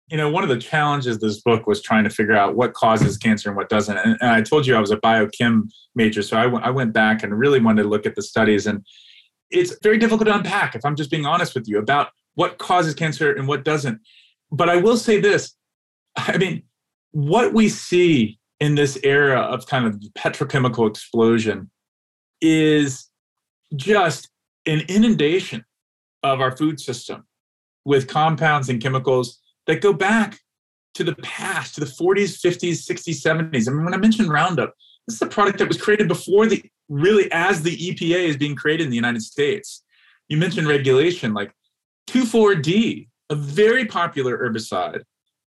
[0.09, 3.17] You know, one of the challenges this book was trying to figure out what causes
[3.17, 3.97] cancer and what doesn't.
[3.97, 6.93] And, and I told you I was a biochem major, so I, w- I went
[6.93, 8.67] back and really wanted to look at the studies.
[8.67, 8.85] And
[9.51, 12.95] it's very difficult to unpack, if I'm just being honest with you, about what causes
[12.95, 14.01] cancer and what doesn't.
[14.53, 15.57] But I will say this
[16.17, 16.63] I mean,
[17.13, 21.71] what we see in this era of kind of petrochemical explosion
[22.41, 23.09] is
[23.75, 24.29] just
[24.67, 25.65] an inundation
[26.23, 27.27] of our food system
[27.85, 30.39] with compounds and chemicals that go back
[30.95, 33.69] to the past, to the 40s, 50s, 60s, 70s.
[33.69, 34.73] I mean, when I mentioned Roundup,
[35.07, 38.55] this is a product that was created before the really as the EPA is being
[38.55, 39.83] created in the United States.
[40.29, 41.53] You mentioned regulation, like
[42.09, 45.03] 2,4-D, a very popular herbicide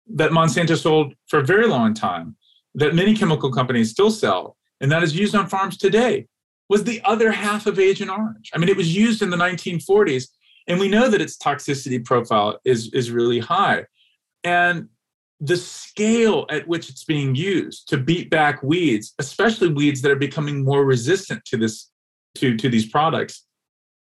[0.07, 2.35] that Monsanto sold for a very long time,
[2.75, 6.27] that many chemical companies still sell, and that is used on farms today,
[6.67, 8.49] was the other half of Agent Orange.
[8.53, 10.29] I mean, it was used in the 1940s,
[10.67, 13.85] and we know that its toxicity profile is, is really high.
[14.43, 14.89] And
[15.39, 20.17] the scale at which it's being used to beat back weeds, especially weeds that are
[20.17, 21.89] becoming more resistant to this
[22.35, 23.45] to, to these products,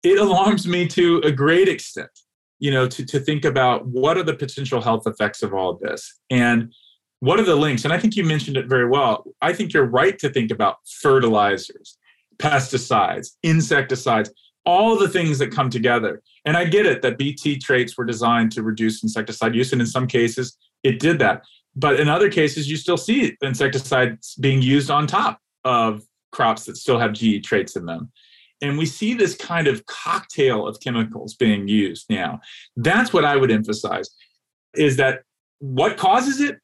[0.03, 2.09] it alarms me to a great extent
[2.61, 5.79] you know to, to think about what are the potential health effects of all of
[5.81, 6.71] this and
[7.19, 7.83] what are the links?
[7.83, 9.25] And i think you mentioned it very well.
[9.41, 11.97] I think you're right to think about fertilizers
[12.37, 14.31] pesticides insecticides
[14.65, 18.51] all the things that come together and i get it that bt traits were designed
[18.51, 21.43] to reduce insecticide use and in some cases it did that
[21.75, 26.77] but in other cases you still see insecticides being used on top of crops that
[26.77, 28.11] still have ge traits in them
[28.61, 32.39] and we see this kind of cocktail of chemicals being used now.
[32.75, 34.09] That's what I would emphasize
[34.75, 35.23] is that
[35.59, 36.59] what causes it?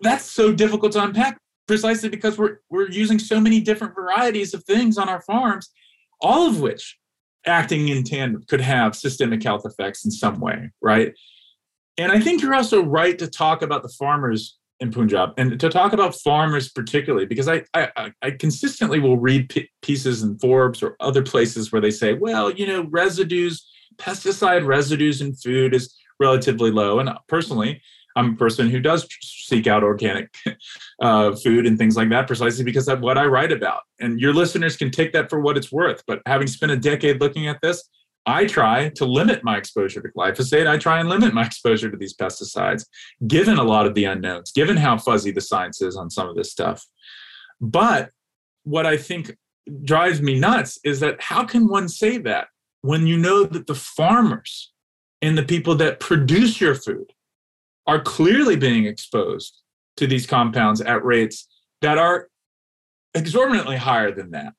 [0.00, 4.64] That's so difficult to unpack precisely because we're, we're using so many different varieties of
[4.64, 5.68] things on our farms,
[6.20, 6.96] all of which
[7.48, 11.14] acting in tandem could have systemic health effects in some way, right?
[11.96, 15.68] And I think you're also right to talk about the farmers in Punjab and to
[15.68, 20.82] talk about farmers particularly because I I, I consistently will read p- pieces in Forbes
[20.82, 25.96] or other places where they say, well, you know, residues, pesticide residues in food is
[26.20, 27.00] relatively low.
[27.00, 27.82] And personally,
[28.18, 30.34] I'm a person who does seek out organic
[31.00, 33.82] uh, food and things like that precisely because of what I write about.
[34.00, 36.02] And your listeners can take that for what it's worth.
[36.04, 37.88] But having spent a decade looking at this,
[38.26, 40.66] I try to limit my exposure to glyphosate.
[40.66, 42.84] I try and limit my exposure to these pesticides,
[43.28, 46.34] given a lot of the unknowns, given how fuzzy the science is on some of
[46.34, 46.84] this stuff.
[47.60, 48.10] But
[48.64, 49.36] what I think
[49.84, 52.48] drives me nuts is that how can one say that
[52.80, 54.72] when you know that the farmers
[55.22, 57.12] and the people that produce your food
[57.88, 59.60] are clearly being exposed
[59.96, 61.48] to these compounds at rates
[61.80, 62.28] that are
[63.14, 64.52] exorbitantly higher than that?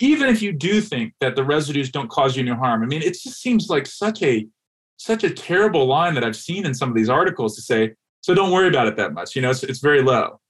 [0.00, 3.02] even if you do think that the residues don't cause you any harm, I mean,
[3.02, 4.46] it just seems like such a
[4.96, 8.34] such a terrible line that I've seen in some of these articles to say, so
[8.34, 9.34] don't worry about it that much.
[9.34, 10.40] You know, it's, it's very low.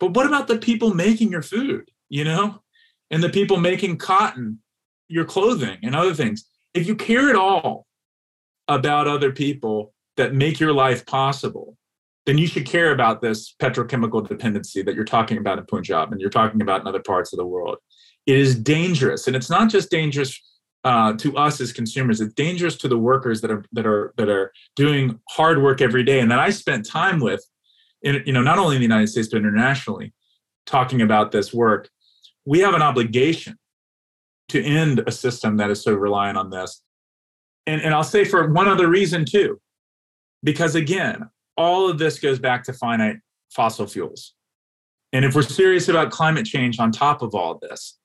[0.00, 2.62] But what about the people making your food, you know,
[3.12, 4.58] and the people making cotton,
[5.08, 6.46] your clothing, and other things?
[6.74, 7.86] If you care at all
[8.66, 11.76] about other people that make your life possible,
[12.26, 16.20] then you should care about this petrochemical dependency that you're talking about in Punjab and
[16.20, 17.78] you're talking about in other parts of the world.
[18.26, 20.38] It is dangerous and it's not just dangerous
[20.84, 22.20] uh, to us as consumers.
[22.20, 26.04] It's dangerous to the workers that are that are that are doing hard work every
[26.04, 26.20] day.
[26.20, 27.44] And that i spent time with
[28.02, 30.12] in you know not only in the united states but internationally
[30.66, 31.88] talking about this work.
[32.46, 33.58] We have an obligation
[34.48, 36.82] to end a system that is so reliant on this.
[37.66, 39.60] And, and i'll say for one other reason too
[40.42, 43.16] because again all of this goes back to finite
[43.50, 44.34] fossil fuels
[45.12, 47.98] and if we're serious about climate change on top of all this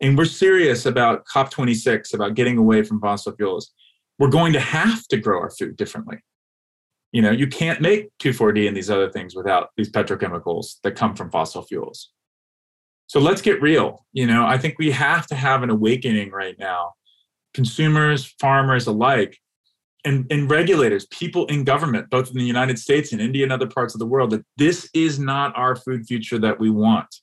[0.00, 3.72] and we're serious about COP26, about getting away from fossil fuels,
[4.18, 6.18] we're going to have to grow our food differently.
[7.12, 11.14] You know, you can't make 2,4-D and these other things without these petrochemicals that come
[11.14, 12.10] from fossil fuels.
[13.06, 14.06] So let's get real.
[14.12, 16.92] You know, I think we have to have an awakening right now,
[17.52, 19.38] consumers, farmers alike,
[20.04, 23.68] and, and regulators, people in government, both in the United States and India and other
[23.68, 27.14] parts of the world, that this is not our food future that we want.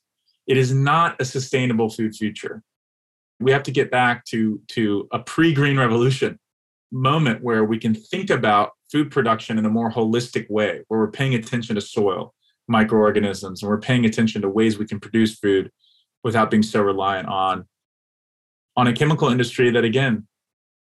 [0.46, 2.62] It is not a sustainable food future
[3.40, 6.38] we have to get back to to a pre-green revolution
[6.92, 11.10] moment where we can think about food production in a more holistic way where we're
[11.10, 12.34] paying attention to soil
[12.68, 15.70] microorganisms and we're paying attention to ways we can produce food
[16.22, 17.64] without being so reliant on
[18.76, 20.26] on a chemical industry that again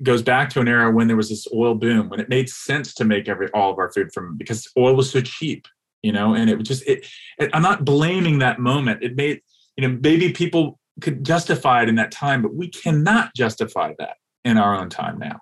[0.03, 2.95] goes back to an era when there was this oil boom when it made sense
[2.95, 5.67] to make every all of our food from because oil was so cheap
[6.03, 7.05] you know and it was just it,
[7.39, 9.41] it i'm not blaming that moment it made
[9.77, 14.17] you know maybe people could justify it in that time, but we cannot justify that
[14.45, 15.41] in our own time now.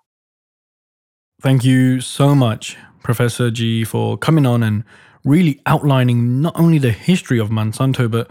[1.40, 4.84] Thank you so much, Professor G, for coming on and
[5.24, 8.30] really outlining not only the history of Monsanto, but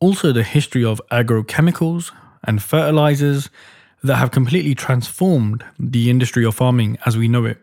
[0.00, 2.12] also the history of agrochemicals
[2.44, 3.48] and fertilizers
[4.02, 7.58] that have completely transformed the industry of farming as we know it.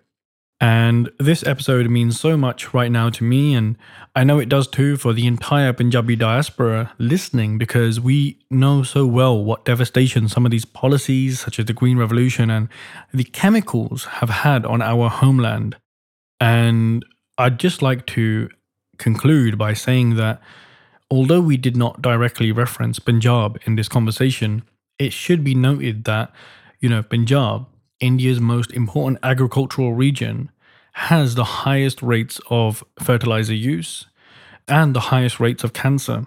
[0.61, 3.77] And this episode means so much right now to me, and
[4.13, 9.05] I know it does too for the entire Punjabi diaspora listening because we know so
[9.05, 12.67] well what devastation some of these policies, such as the Green Revolution and
[13.13, 15.77] the chemicals, have had on our homeland.
[16.41, 17.05] And
[17.37, 18.49] I'd just like to
[18.97, 20.41] conclude by saying that
[21.09, 24.63] although we did not directly reference Punjab in this conversation,
[24.99, 26.31] it should be noted that,
[26.79, 27.65] you know, Punjab
[27.99, 30.49] India's most important agricultural region,
[30.93, 34.05] has the highest rates of fertilizer use
[34.67, 36.25] and the highest rates of cancer.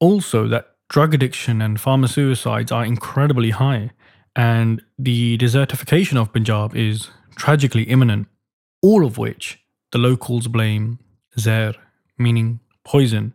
[0.00, 3.90] Also, that drug addiction and farmer suicides are incredibly high,
[4.34, 8.26] and the desertification of Punjab is tragically imminent,
[8.82, 9.60] all of which
[9.92, 10.98] the locals blame
[11.38, 11.74] Zair,
[12.18, 13.34] meaning poison,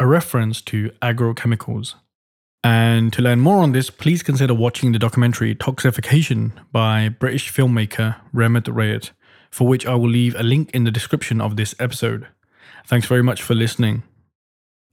[0.00, 1.94] a reference to agrochemicals.
[2.64, 8.16] And to learn more on this, please consider watching the documentary Toxification by British filmmaker
[8.34, 9.10] Rehmat Rehat,
[9.50, 12.26] for which I will leave a link in the description of this episode.
[12.86, 14.02] Thanks very much for listening.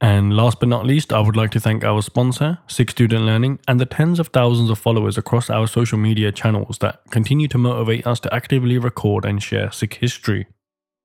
[0.01, 3.59] And last but not least, I would like to thank our sponsor, Sikh Student Learning,
[3.69, 7.57] and the tens of thousands of followers across our social media channels that continue to
[7.57, 10.47] motivate us to actively record and share Sikh history.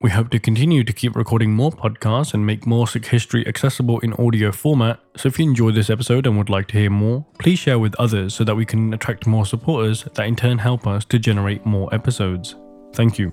[0.03, 3.99] We hope to continue to keep recording more podcasts and make more Sikh history accessible
[4.01, 5.01] in audio format.
[5.17, 7.95] So if you enjoyed this episode and would like to hear more, please share with
[7.95, 11.65] others so that we can attract more supporters that in turn help us to generate
[11.65, 12.57] more episodes.
[12.93, 13.33] Thank you.